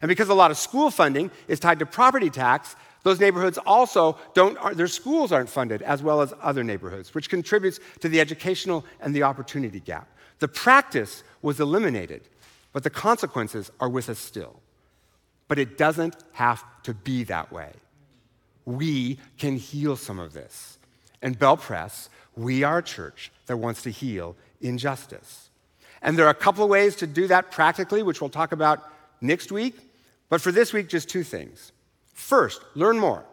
And 0.00 0.08
because 0.08 0.28
a 0.28 0.34
lot 0.34 0.52
of 0.52 0.56
school 0.56 0.88
funding 0.88 1.32
is 1.48 1.58
tied 1.58 1.80
to 1.80 1.86
property 1.86 2.30
tax, 2.30 2.76
those 3.02 3.18
neighborhoods 3.18 3.58
also 3.58 4.16
don't, 4.34 4.76
their 4.76 4.86
schools 4.86 5.32
aren't 5.32 5.50
funded 5.50 5.82
as 5.82 6.00
well 6.00 6.20
as 6.20 6.32
other 6.40 6.62
neighborhoods, 6.62 7.12
which 7.12 7.28
contributes 7.28 7.80
to 8.02 8.08
the 8.08 8.20
educational 8.20 8.84
and 9.00 9.12
the 9.12 9.24
opportunity 9.24 9.80
gap. 9.80 10.08
The 10.38 10.48
practice 10.48 11.24
was 11.42 11.58
eliminated, 11.58 12.28
but 12.74 12.82
the 12.82 12.90
consequences 12.90 13.70
are 13.80 13.88
with 13.88 14.10
us 14.10 14.18
still. 14.18 14.60
But 15.48 15.58
it 15.58 15.78
doesn't 15.78 16.16
have 16.32 16.62
to 16.82 16.92
be 16.92 17.24
that 17.24 17.50
way. 17.50 17.72
We 18.66 19.18
can 19.38 19.56
heal 19.56 19.96
some 19.96 20.18
of 20.18 20.34
this. 20.34 20.78
And 21.22 21.38
Bel 21.38 21.56
Pres 21.56 22.10
we 22.36 22.64
are 22.64 22.78
a 22.78 22.82
church 22.82 23.30
that 23.46 23.58
wants 23.58 23.82
to 23.82 23.90
heal 23.90 24.36
injustice. 24.60 25.50
And 26.02 26.18
there 26.18 26.26
are 26.26 26.30
a 26.30 26.34
couple 26.34 26.64
of 26.64 26.70
ways 26.70 26.96
to 26.96 27.06
do 27.06 27.28
that 27.28 27.50
practically, 27.50 28.02
which 28.02 28.20
we'll 28.20 28.28
talk 28.28 28.52
about 28.52 28.82
next 29.20 29.52
week. 29.52 29.76
But 30.28 30.40
for 30.40 30.50
this 30.50 30.72
week, 30.72 30.88
just 30.88 31.08
two 31.08 31.22
things. 31.22 31.72
First, 32.12 32.60
learn 32.74 32.98
more. 32.98 33.24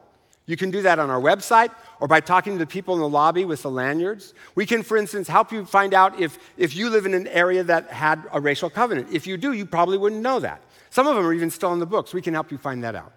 You 0.51 0.58
can 0.58 0.70
do 0.70 0.81
that 0.81 1.00
on 1.00 1.10
our 1.10 1.22
website 1.22 1.72
or 2.01 2.10
by 2.10 2.20
talking 2.20 2.51
to 2.51 2.60
the 2.60 2.67
people 2.67 2.93
in 2.93 3.00
the 3.00 3.08
lobby 3.08 3.46
with 3.46 3.62
the 3.62 3.72
lanyards. 3.72 4.34
We 4.53 4.65
can, 4.65 4.84
for 4.84 4.98
instance, 4.98 5.29
help 5.29 5.53
you 5.53 5.63
find 5.63 5.93
out 5.93 6.20
if, 6.20 6.38
if 6.58 6.75
you 6.75 6.89
live 6.89 7.05
in 7.05 7.13
an 7.13 7.27
area 7.27 7.63
that 7.63 7.89
had 7.89 8.27
a 8.34 8.41
racial 8.41 8.70
covenant. 8.70 9.08
If 9.13 9.25
you 9.25 9.38
do, 9.38 9.53
you 9.53 9.65
probably 9.65 9.98
wouldn't 9.98 10.22
know 10.22 10.41
that. 10.41 10.62
Some 10.89 11.08
of 11.08 11.15
them 11.15 11.25
are 11.25 11.31
even 11.31 11.50
still 11.51 11.72
in 11.72 11.79
the 11.79 11.86
books. 11.86 12.13
We 12.13 12.22
can 12.22 12.34
help 12.34 12.51
you 12.51 12.58
find 12.58 12.84
that 12.84 12.96
out. 12.96 13.13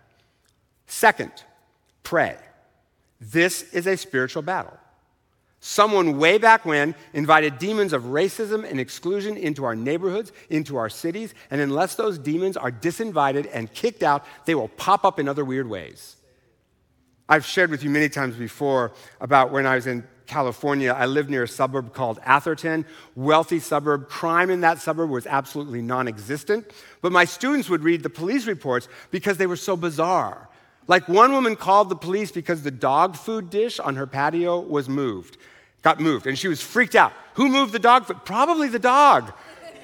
Second, 0.87 1.33
pray. 2.05 2.37
This 3.21 3.65
is 3.73 3.89
a 3.89 3.97
spiritual 3.97 4.43
battle. 4.43 4.79
Someone 5.59 6.19
way 6.19 6.39
back 6.39 6.65
when 6.65 6.95
invited 7.15 7.59
demons 7.59 7.93
of 7.93 8.05
racism 8.05 8.65
and 8.65 8.79
exclusion 8.79 9.37
into 9.37 9.65
our 9.65 9.75
neighborhoods, 9.75 10.31
into 10.51 10.77
our 10.77 10.89
cities, 10.89 11.35
and 11.51 11.61
unless 11.61 11.97
those 11.97 12.17
demons 12.17 12.57
are 12.57 12.71
disinvited 12.71 13.51
and 13.53 13.75
kicked 13.75 14.05
out, 14.05 14.25
they 14.45 14.55
will 14.55 14.69
pop 14.69 15.05
up 15.05 15.19
in 15.19 15.29
other 15.29 15.45
weird 15.45 15.69
ways. 15.69 16.15
I've 17.29 17.47
shared 17.47 17.71
with 17.71 17.83
you 17.83 17.91
many 17.91 18.09
times 18.09 18.37
before 18.37 18.93
about 19.21 19.51
when 19.51 19.67
I 19.67 19.77
was 19.77 19.87
in 19.87 20.05
California. 20.27 20.93
I 20.93 21.07
lived 21.07 21.31
near 21.31 21.45
a 21.45 21.49
suburb 21.49 21.95
called 21.95 22.19
Atherton, 22.25 22.85
wealthy 23.15 23.61
suburb. 23.61 24.09
Crime 24.09 24.51
in 24.51 24.61
that 24.61 24.79
suburb 24.79 25.11
was 25.11 25.27
absolutely 25.27 25.81
non 25.81 26.07
existent. 26.09 26.71
But 27.01 27.13
my 27.13 27.25
students 27.25 27.69
would 27.69 27.83
read 27.83 28.03
the 28.03 28.11
police 28.11 28.47
reports 28.47 28.89
because 29.11 29.39
they 29.39 29.47
were 29.47 29.57
so 29.57 29.77
bizarre. 29.77 30.49
Like 30.87 31.09
one 31.09 31.33
woman 31.33 31.57
called 31.57 31.89
the 31.89 31.97
police 31.97 32.31
because 32.31 32.63
the 32.63 32.71
dog 32.71 33.17
food 33.17 33.49
dish 33.49 33.81
on 33.81 33.97
her 33.97 34.07
patio 34.07 34.61
was 34.61 34.89
moved 34.89 35.39
got 35.85 36.01
moved, 36.01 36.27
and 36.27 36.37
she 36.37 36.49
was 36.49 36.61
freaked 36.61 36.97
out. 36.97 37.13
Who 37.35 37.49
moved 37.49 37.73
the 37.73 37.79
dog? 37.79 38.07
food? 38.07 38.25
Probably 38.25 38.69
the 38.69 38.79
dog. 38.81 39.33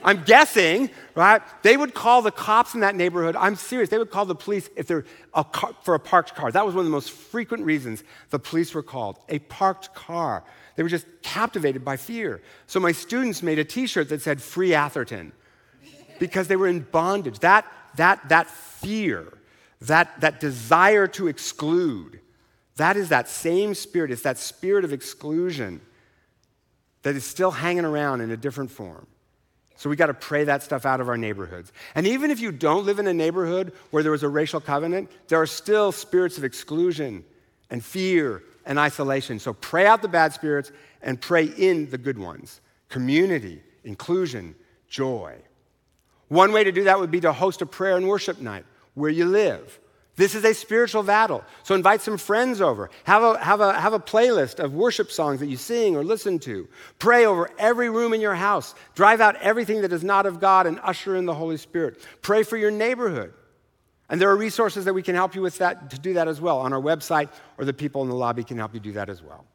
I'm 0.02 0.24
guessing, 0.24 0.90
right? 1.14 1.42
They 1.62 1.76
would 1.76 1.94
call 1.94 2.22
the 2.22 2.30
cops 2.30 2.74
in 2.74 2.80
that 2.80 2.94
neighborhood. 2.94 3.36
I'm 3.36 3.56
serious. 3.56 3.90
They 3.90 3.98
would 3.98 4.10
call 4.10 4.24
the 4.24 4.34
police 4.34 4.68
if 4.76 4.86
they're 4.86 5.04
a 5.34 5.44
car, 5.44 5.74
for 5.82 5.94
a 5.94 5.98
parked 5.98 6.34
car. 6.34 6.50
That 6.50 6.64
was 6.64 6.74
one 6.74 6.80
of 6.80 6.86
the 6.86 6.92
most 6.92 7.10
frequent 7.10 7.64
reasons 7.64 8.02
the 8.30 8.38
police 8.38 8.74
were 8.74 8.82
called. 8.82 9.18
A 9.28 9.38
parked 9.40 9.94
car. 9.94 10.44
They 10.76 10.82
were 10.82 10.88
just 10.88 11.06
captivated 11.22 11.84
by 11.84 11.96
fear. 11.96 12.40
So 12.66 12.80
my 12.80 12.92
students 12.92 13.42
made 13.42 13.58
a 13.58 13.64
T-shirt 13.64 14.08
that 14.08 14.22
said 14.22 14.40
"Free 14.40 14.74
Atherton," 14.74 15.32
because 16.18 16.48
they 16.48 16.56
were 16.56 16.68
in 16.68 16.80
bondage. 16.80 17.40
That 17.40 17.66
that 17.96 18.28
that 18.30 18.48
fear, 18.48 19.26
that 19.82 20.20
that 20.20 20.40
desire 20.40 21.06
to 21.08 21.26
exclude, 21.26 22.20
that 22.76 22.96
is 22.96 23.10
that 23.10 23.28
same 23.28 23.74
spirit. 23.74 24.10
It's 24.10 24.22
that 24.22 24.38
spirit 24.38 24.84
of 24.84 24.92
exclusion 24.92 25.82
that 27.02 27.16
is 27.16 27.24
still 27.26 27.50
hanging 27.50 27.84
around 27.84 28.20
in 28.20 28.30
a 28.30 28.36
different 28.36 28.70
form. 28.70 29.06
So 29.80 29.88
we 29.88 29.96
got 29.96 30.08
to 30.08 30.14
pray 30.14 30.44
that 30.44 30.62
stuff 30.62 30.84
out 30.84 31.00
of 31.00 31.08
our 31.08 31.16
neighborhoods. 31.16 31.72
And 31.94 32.06
even 32.06 32.30
if 32.30 32.38
you 32.38 32.52
don't 32.52 32.84
live 32.84 32.98
in 32.98 33.06
a 33.06 33.14
neighborhood 33.14 33.72
where 33.90 34.02
there 34.02 34.12
was 34.12 34.22
a 34.22 34.28
racial 34.28 34.60
covenant, 34.60 35.10
there 35.28 35.40
are 35.40 35.46
still 35.46 35.90
spirits 35.90 36.36
of 36.36 36.44
exclusion 36.44 37.24
and 37.70 37.82
fear 37.82 38.42
and 38.66 38.78
isolation. 38.78 39.38
So 39.38 39.54
pray 39.54 39.86
out 39.86 40.02
the 40.02 40.08
bad 40.08 40.34
spirits 40.34 40.70
and 41.00 41.18
pray 41.18 41.44
in 41.44 41.88
the 41.88 41.96
good 41.96 42.18
ones 42.18 42.60
community, 42.90 43.62
inclusion, 43.82 44.54
joy. 44.86 45.36
One 46.28 46.52
way 46.52 46.62
to 46.62 46.72
do 46.72 46.84
that 46.84 47.00
would 47.00 47.10
be 47.10 47.20
to 47.20 47.32
host 47.32 47.62
a 47.62 47.66
prayer 47.66 47.96
and 47.96 48.06
worship 48.06 48.38
night 48.38 48.66
where 48.92 49.08
you 49.08 49.24
live. 49.24 49.80
This 50.20 50.34
is 50.34 50.44
a 50.44 50.52
spiritual 50.52 51.02
battle. 51.02 51.42
So 51.62 51.74
invite 51.74 52.02
some 52.02 52.18
friends 52.18 52.60
over. 52.60 52.90
Have 53.04 53.22
a, 53.22 53.42
have, 53.42 53.62
a, 53.62 53.80
have 53.80 53.94
a 53.94 53.98
playlist 53.98 54.62
of 54.62 54.74
worship 54.74 55.10
songs 55.10 55.40
that 55.40 55.46
you 55.46 55.56
sing 55.56 55.96
or 55.96 56.04
listen 56.04 56.38
to. 56.40 56.68
Pray 56.98 57.24
over 57.24 57.48
every 57.58 57.88
room 57.88 58.12
in 58.12 58.20
your 58.20 58.34
house. 58.34 58.74
Drive 58.94 59.22
out 59.22 59.36
everything 59.36 59.80
that 59.80 59.94
is 59.94 60.04
not 60.04 60.26
of 60.26 60.38
God 60.38 60.66
and 60.66 60.78
usher 60.80 61.16
in 61.16 61.24
the 61.24 61.32
Holy 61.32 61.56
Spirit. 61.56 62.04
Pray 62.20 62.42
for 62.42 62.58
your 62.58 62.70
neighborhood. 62.70 63.32
And 64.10 64.20
there 64.20 64.28
are 64.28 64.36
resources 64.36 64.84
that 64.84 64.92
we 64.92 65.02
can 65.02 65.14
help 65.14 65.34
you 65.34 65.40
with 65.40 65.56
that 65.56 65.88
to 65.88 65.98
do 65.98 66.12
that 66.12 66.28
as 66.28 66.38
well 66.38 66.58
on 66.58 66.74
our 66.74 66.82
website, 66.82 67.30
or 67.56 67.64
the 67.64 67.72
people 67.72 68.02
in 68.02 68.10
the 68.10 68.14
lobby 68.14 68.44
can 68.44 68.58
help 68.58 68.74
you 68.74 68.80
do 68.80 68.92
that 68.92 69.08
as 69.08 69.22
well. 69.22 69.46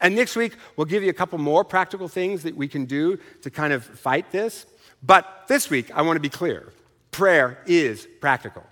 And 0.00 0.16
next 0.16 0.34
week, 0.34 0.56
we'll 0.74 0.86
give 0.86 1.04
you 1.04 1.10
a 1.10 1.14
couple 1.14 1.38
more 1.38 1.62
practical 1.62 2.08
things 2.08 2.42
that 2.42 2.56
we 2.56 2.66
can 2.66 2.86
do 2.86 3.16
to 3.42 3.48
kind 3.48 3.72
of 3.72 3.84
fight 3.84 4.32
this. 4.32 4.66
But 5.04 5.44
this 5.46 5.70
week, 5.70 5.92
I 5.94 6.02
want 6.02 6.16
to 6.16 6.20
be 6.20 6.30
clear 6.30 6.72
prayer 7.12 7.60
is 7.64 8.08
practical. 8.20 8.64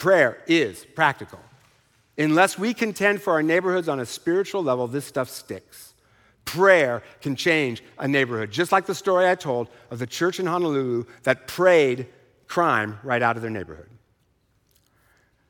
Prayer 0.00 0.38
is 0.46 0.86
practical. 0.96 1.38
Unless 2.18 2.58
we 2.58 2.74
contend 2.74 3.20
for 3.22 3.34
our 3.34 3.42
neighborhoods 3.42 3.86
on 3.86 4.00
a 4.00 4.06
spiritual 4.06 4.62
level, 4.62 4.88
this 4.88 5.04
stuff 5.04 5.28
sticks. 5.28 5.92
Prayer 6.46 7.02
can 7.20 7.36
change 7.36 7.84
a 7.98 8.08
neighborhood, 8.08 8.50
just 8.50 8.72
like 8.72 8.86
the 8.86 8.94
story 8.94 9.28
I 9.28 9.34
told 9.34 9.68
of 9.90 9.98
the 9.98 10.06
church 10.06 10.40
in 10.40 10.46
Honolulu 10.46 11.04
that 11.22 11.46
prayed 11.46 12.08
crime 12.48 12.98
right 13.04 13.22
out 13.22 13.36
of 13.36 13.42
their 13.42 13.50
neighborhood. 13.50 13.90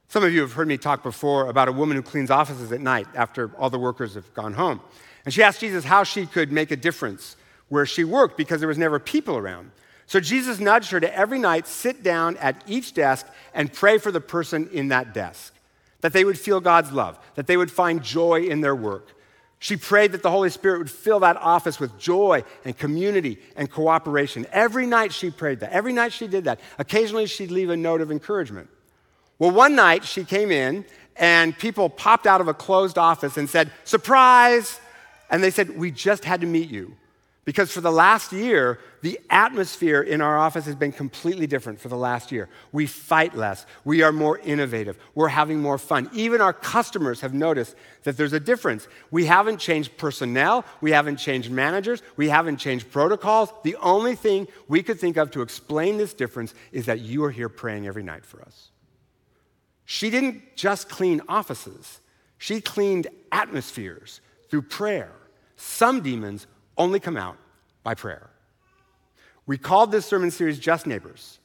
Some 0.09 0.25
of 0.25 0.35
you 0.35 0.41
have 0.41 0.53
heard 0.53 0.67
me 0.67 0.77
talk 0.77 1.05
before 1.05 1.49
about 1.49 1.69
a 1.69 1.73
woman 1.73 1.97
who 1.97 2.03
cleans 2.03 2.31
offices 2.31 2.73
at 2.73 2.81
night 2.81 3.07
after 3.15 3.53
all 3.57 3.71
the 3.71 3.79
workers 3.79 4.15
have 4.15 4.35
gone 4.35 4.53
home. 4.53 4.81
And 5.25 5.33
she 5.33 5.45
asked 5.45 5.61
Jesus 5.61 5.85
how 5.85 6.03
she 6.03 6.27
could 6.27 6.51
make 6.51 6.73
a 6.73 6.77
difference 6.77 7.37
where 7.69 7.87
she 7.87 8.03
worked 8.03 8.37
because 8.37 8.59
there 8.59 8.69
was 8.69 8.79
never 8.79 8.99
people 8.99 9.37
around. 9.37 9.71
So 10.11 10.19
Jesus 10.19 10.59
nudged 10.59 10.91
her 10.91 10.99
to 10.99 11.17
every 11.17 11.39
night 11.39 11.69
sit 11.69 12.03
down 12.03 12.37
at 12.39 12.65
each 12.67 12.95
desk 12.95 13.29
and 13.55 13.73
pray 13.73 13.97
for 13.99 14.11
the 14.11 14.21
person 14.21 14.69
in 14.73 14.89
that 14.89 15.15
desk, 15.15 15.55
that 16.01 16.13
they 16.13 16.25
would 16.25 16.37
feel 16.37 16.59
God's 16.59 16.91
love, 16.91 17.17
that 17.37 17.47
they 17.47 17.57
would 17.57 17.71
find 17.71 18.03
joy 18.03 18.41
in 18.41 18.61
their 18.61 18.75
work. 18.75 19.07
She 19.61 19.77
prayed 19.77 20.11
that 20.11 20.25
the 20.25 20.31
Holy 20.33 20.51
Spirit 20.51 20.79
would 20.79 20.91
fill 20.91 21.21
that 21.21 21.37
office 21.37 21.79
with 21.79 21.97
joy 21.97 22.43
and 22.65 22.77
community 22.77 23.39
and 23.55 23.71
cooperation. 23.71 24.49
Every 24.51 24.85
night 24.85 25.13
she 25.13 25.31
prayed 25.31 25.61
that. 25.61 25.71
Every 25.71 25.93
night 25.93 26.13
she 26.13 26.27
did 26.27 26.43
that. 26.43 26.59
Occasionally 26.81 27.27
she'd 27.27 27.53
leave 27.53 27.71
a 27.71 27.77
note 27.77 28.01
of 28.01 28.11
encouragement. 28.11 28.69
Well, 29.39 29.53
one 29.53 29.77
night 29.77 30.05
she 30.05 30.25
came 30.25 30.51
in 30.51 30.85
and 31.15 31.57
people 31.57 31.89
popped 31.89 32.27
out 32.27 32.41
of 32.41 32.49
a 32.49 32.55
closed 32.55 32.99
office 32.99 33.37
and 33.37 33.49
said, 33.49 33.71
Surprise! 33.85 34.81
And 35.31 35.41
they 35.41 35.53
said, 35.53 35.79
We 35.79 35.93
just 35.93 36.25
had 36.25 36.41
to 36.41 36.49
meet 36.49 36.69
you. 36.69 36.97
Because 37.47 37.73
for 37.73 37.81
the 37.81 37.91
last 37.91 38.33
year, 38.33 38.79
the 39.01 39.19
atmosphere 39.31 40.03
in 40.03 40.21
our 40.21 40.37
office 40.37 40.67
has 40.67 40.75
been 40.75 40.93
completely 40.93 41.47
different 41.47 41.81
for 41.81 41.89
the 41.89 41.97
last 41.97 42.31
year. 42.31 42.51
We 42.71 42.87
fight 42.87 43.35
less. 43.35 43.65
We 43.83 44.03
are 44.03 44.13
more 44.13 44.39
innovative. 44.39 44.99
We're 45.15 45.29
having 45.29 45.61
more 45.61 45.79
fun. 45.79 46.11
Even 46.13 46.43
our 46.43 46.53
customers 46.53 47.23
have 47.23 47.33
noticed 47.33 47.77
that 48.03 48.19
there's 48.19 48.35
a 48.35 48.41
difference. 48.41 48.89
We 49.11 49.25
haven't 49.25 49.57
changed 49.57 49.97
personnel. 49.97 50.67
We 50.83 50.91
haven't 50.91 51.17
changed 51.17 51.51
managers. 51.51 52.03
We 52.17 52.29
haven't 52.29 52.59
changed 52.59 52.91
protocols. 52.93 53.51
The 53.65 53.77
only 53.77 54.17
thing 54.17 54.47
we 54.69 54.83
could 54.83 55.01
think 55.01 55.17
of 55.17 55.31
to 55.31 55.41
explain 55.41 55.97
this 55.97 56.13
difference 56.13 56.53
is 56.73 56.87
that 56.87 57.01
you 57.01 57.25
are 57.25 57.31
here 57.31 57.49
praying 57.49 57.87
every 57.87 58.03
night 58.03 58.27
for 58.27 58.43
us. 58.43 58.71
She 59.87 60.11
didn't 60.11 60.57
just 60.57 60.89
clean 60.89 61.23
offices, 61.27 62.01
she 62.39 62.61
cleaned 62.61 63.09
atmospheres 63.33 64.21
through 64.49 64.63
prayer. 64.63 65.11
Some 65.57 66.01
demons 66.01 66.47
only 66.81 66.99
come 66.99 67.17
out 67.17 67.37
by 67.85 67.95
prayer. 67.95 68.31
We 69.47 69.59
called 69.59 69.93
this 69.93 70.07
sermon 70.07 70.31
series 70.31 70.59
Just 70.59 70.87
Neighbors 70.87 71.39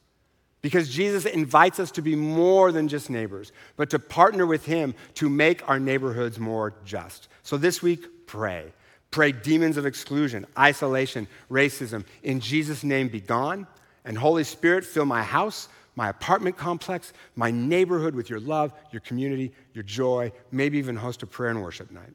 because 0.61 0.89
Jesus 0.89 1.25
invites 1.25 1.79
us 1.79 1.91
to 1.91 2.01
be 2.01 2.15
more 2.15 2.71
than 2.71 2.87
just 2.87 3.09
neighbors, 3.09 3.51
but 3.75 3.89
to 3.91 3.99
partner 3.99 4.45
with 4.45 4.65
Him 4.65 4.95
to 5.15 5.29
make 5.29 5.67
our 5.69 5.77
neighborhoods 5.77 6.39
more 6.39 6.73
just. 6.85 7.27
So 7.43 7.57
this 7.57 7.83
week, 7.83 8.27
pray. 8.27 8.73
Pray 9.11 9.31
demons 9.31 9.77
of 9.77 9.85
exclusion, 9.85 10.45
isolation, 10.57 11.27
racism, 11.51 12.05
in 12.23 12.39
Jesus' 12.39 12.83
name 12.83 13.09
be 13.09 13.21
gone. 13.21 13.67
And 14.05 14.17
Holy 14.17 14.43
Spirit, 14.43 14.85
fill 14.85 15.05
my 15.05 15.23
house, 15.23 15.67
my 15.95 16.09
apartment 16.09 16.57
complex, 16.57 17.11
my 17.35 17.51
neighborhood 17.51 18.15
with 18.15 18.29
your 18.29 18.39
love, 18.39 18.73
your 18.91 19.01
community, 19.01 19.51
your 19.73 19.83
joy, 19.83 20.31
maybe 20.51 20.77
even 20.77 20.95
host 20.95 21.23
a 21.23 21.27
prayer 21.27 21.49
and 21.51 21.61
worship 21.61 21.91
night 21.91 22.13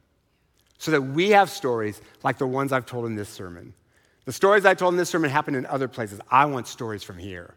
so 0.80 0.90
that 0.92 1.02
we 1.02 1.28
have 1.30 1.50
stories 1.50 2.00
like 2.24 2.38
the 2.38 2.46
ones 2.46 2.72
I've 2.72 2.86
told 2.86 3.04
in 3.04 3.14
this 3.14 3.28
sermon. 3.28 3.74
The 4.24 4.32
stories 4.32 4.64
I 4.64 4.72
told 4.72 4.94
in 4.94 4.98
this 4.98 5.10
sermon 5.10 5.28
happened 5.28 5.58
in 5.58 5.66
other 5.66 5.88
places. 5.88 6.20
I 6.30 6.46
want 6.46 6.66
stories 6.66 7.02
from 7.02 7.18
here. 7.18 7.54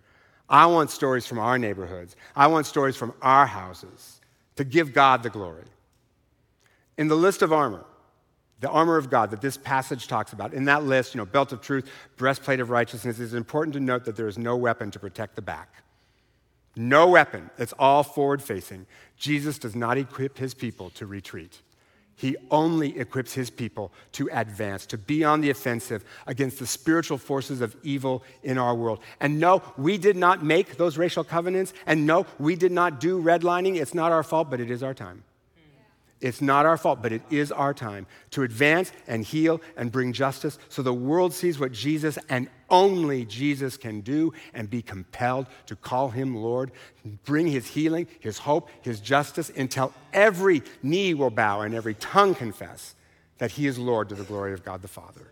I 0.49 0.65
want 0.65 0.91
stories 0.91 1.25
from 1.25 1.39
our 1.39 1.57
neighborhoods. 1.57 2.17
I 2.35 2.47
want 2.47 2.65
stories 2.65 2.97
from 2.97 3.13
our 3.21 3.45
houses 3.45 4.19
to 4.57 4.65
give 4.65 4.93
God 4.93 5.23
the 5.23 5.29
glory. 5.29 5.63
In 6.97 7.07
the 7.07 7.15
list 7.15 7.41
of 7.41 7.53
armor, 7.53 7.85
the 8.59 8.69
armor 8.69 8.97
of 8.97 9.09
God 9.09 9.31
that 9.31 9.39
this 9.39 9.55
passage 9.55 10.09
talks 10.09 10.33
about, 10.33 10.53
in 10.53 10.65
that 10.65 10.83
list, 10.83 11.15
you 11.15 11.17
know, 11.17 11.25
belt 11.25 11.53
of 11.53 11.61
truth, 11.61 11.89
breastplate 12.17 12.59
of 12.59 12.69
righteousness, 12.69 13.21
it's 13.21 13.31
important 13.31 13.73
to 13.75 13.79
note 13.79 14.03
that 14.03 14.17
there 14.17 14.27
is 14.27 14.37
no 14.37 14.57
weapon 14.57 14.91
to 14.91 14.99
protect 14.99 15.37
the 15.37 15.41
back. 15.41 15.69
No 16.75 17.07
weapon. 17.07 17.49
It's 17.57 17.73
all 17.79 18.03
forward 18.03 18.43
facing. 18.43 18.85
Jesus 19.15 19.57
does 19.57 19.77
not 19.77 19.97
equip 19.97 20.37
his 20.37 20.53
people 20.53 20.89
to 20.91 21.05
retreat. 21.05 21.61
He 22.15 22.35
only 22.51 22.97
equips 22.97 23.33
his 23.33 23.49
people 23.49 23.91
to 24.13 24.29
advance, 24.31 24.85
to 24.87 24.97
be 24.97 25.23
on 25.23 25.41
the 25.41 25.49
offensive 25.49 26.05
against 26.27 26.59
the 26.59 26.67
spiritual 26.67 27.17
forces 27.17 27.59
of 27.61 27.75
evil 27.83 28.23
in 28.43 28.57
our 28.57 28.75
world. 28.75 28.99
And 29.19 29.39
no, 29.39 29.61
we 29.77 29.97
did 29.97 30.15
not 30.15 30.43
make 30.43 30.77
those 30.77 30.97
racial 30.97 31.23
covenants. 31.23 31.73
And 31.85 32.05
no, 32.05 32.25
we 32.37 32.55
did 32.55 32.71
not 32.71 32.99
do 32.99 33.21
redlining. 33.21 33.81
It's 33.81 33.93
not 33.93 34.11
our 34.11 34.23
fault, 34.23 34.49
but 34.49 34.59
it 34.59 34.69
is 34.69 34.83
our 34.83 34.93
time. 34.93 35.23
It's 36.23 36.41
not 36.41 36.65
our 36.65 36.77
fault, 36.77 37.01
but 37.01 37.11
it 37.11 37.21
is 37.29 37.51
our 37.51 37.73
time 37.73 38.07
to 38.31 38.43
advance 38.43 38.93
and 39.07 39.25
heal 39.25 39.59
and 39.75 39.91
bring 39.91 40.13
justice 40.13 40.57
so 40.69 40.81
the 40.81 40.93
world 40.93 41.33
sees 41.33 41.59
what 41.59 41.73
Jesus 41.73 42.17
and 42.29 42.47
only 42.69 43.25
Jesus 43.25 43.75
can 43.75 43.99
do 43.99 44.31
and 44.53 44.69
be 44.69 44.81
compelled 44.81 45.47
to 45.65 45.75
call 45.75 46.09
him 46.09 46.33
Lord, 46.33 46.71
bring 47.25 47.47
his 47.47 47.67
healing, 47.67 48.07
his 48.21 48.37
hope, 48.37 48.69
his 48.81 49.01
justice 49.01 49.51
until 49.57 49.93
every 50.13 50.63
knee 50.81 51.13
will 51.13 51.29
bow 51.29 51.59
and 51.59 51.75
every 51.75 51.95
tongue 51.95 52.35
confess 52.35 52.95
that 53.39 53.51
he 53.51 53.67
is 53.67 53.77
Lord 53.77 54.07
to 54.07 54.15
the 54.15 54.23
glory 54.23 54.53
of 54.53 54.63
God 54.63 54.81
the 54.81 54.87
Father. 54.87 55.27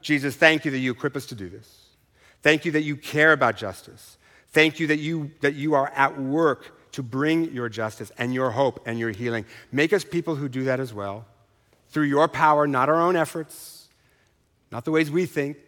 Jesus, 0.00 0.34
thank 0.34 0.64
you 0.64 0.70
that 0.70 0.78
you 0.78 0.90
equip 0.90 1.16
us 1.16 1.26
to 1.26 1.34
do 1.34 1.50
this. 1.50 1.90
Thank 2.40 2.64
you 2.64 2.72
that 2.72 2.82
you 2.82 2.96
care 2.96 3.32
about 3.32 3.58
justice. 3.58 4.16
Thank 4.52 4.80
you 4.80 4.86
that 4.86 5.00
you, 5.00 5.32
that 5.42 5.54
you 5.54 5.74
are 5.74 5.92
at 5.94 6.18
work 6.18 6.78
to 6.92 7.02
bring 7.02 7.52
your 7.52 7.68
justice 7.68 8.12
and 8.18 8.32
your 8.32 8.50
hope 8.50 8.82
and 8.86 8.98
your 8.98 9.10
healing. 9.10 9.44
Make 9.70 9.92
us 9.92 10.04
people 10.04 10.36
who 10.36 10.48
do 10.48 10.64
that 10.64 10.80
as 10.80 10.92
well 10.92 11.26
through 11.88 12.04
your 12.04 12.28
power, 12.28 12.66
not 12.66 12.88
our 12.88 13.00
own 13.00 13.16
efforts, 13.16 13.88
not 14.70 14.84
the 14.84 14.90
ways 14.90 15.10
we 15.10 15.26
think, 15.26 15.58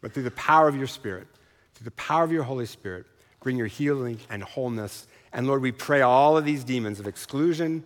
but 0.00 0.12
through 0.12 0.24
the 0.24 0.30
power 0.32 0.68
of 0.68 0.76
your 0.76 0.88
Spirit, 0.88 1.28
through 1.74 1.84
the 1.84 1.92
power 1.92 2.24
of 2.24 2.32
your 2.32 2.42
Holy 2.42 2.66
Spirit. 2.66 3.06
Bring 3.40 3.56
your 3.56 3.66
healing 3.66 4.18
and 4.30 4.42
wholeness. 4.42 5.06
And 5.32 5.46
Lord, 5.46 5.62
we 5.62 5.72
pray 5.72 6.00
all 6.00 6.36
of 6.36 6.44
these 6.44 6.64
demons 6.64 7.00
of 7.00 7.06
exclusion, 7.06 7.84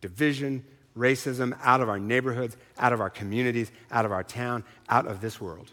division, 0.00 0.64
racism 0.96 1.56
out 1.62 1.80
of 1.80 1.88
our 1.88 1.98
neighborhoods, 1.98 2.56
out 2.78 2.92
of 2.92 3.00
our 3.00 3.10
communities, 3.10 3.70
out 3.90 4.04
of 4.04 4.12
our 4.12 4.24
town, 4.24 4.64
out 4.88 5.06
of 5.06 5.20
this 5.20 5.40
world. 5.40 5.70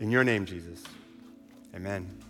In 0.00 0.10
your 0.10 0.24
name, 0.24 0.46
Jesus. 0.46 0.82
Amen. 1.74 2.27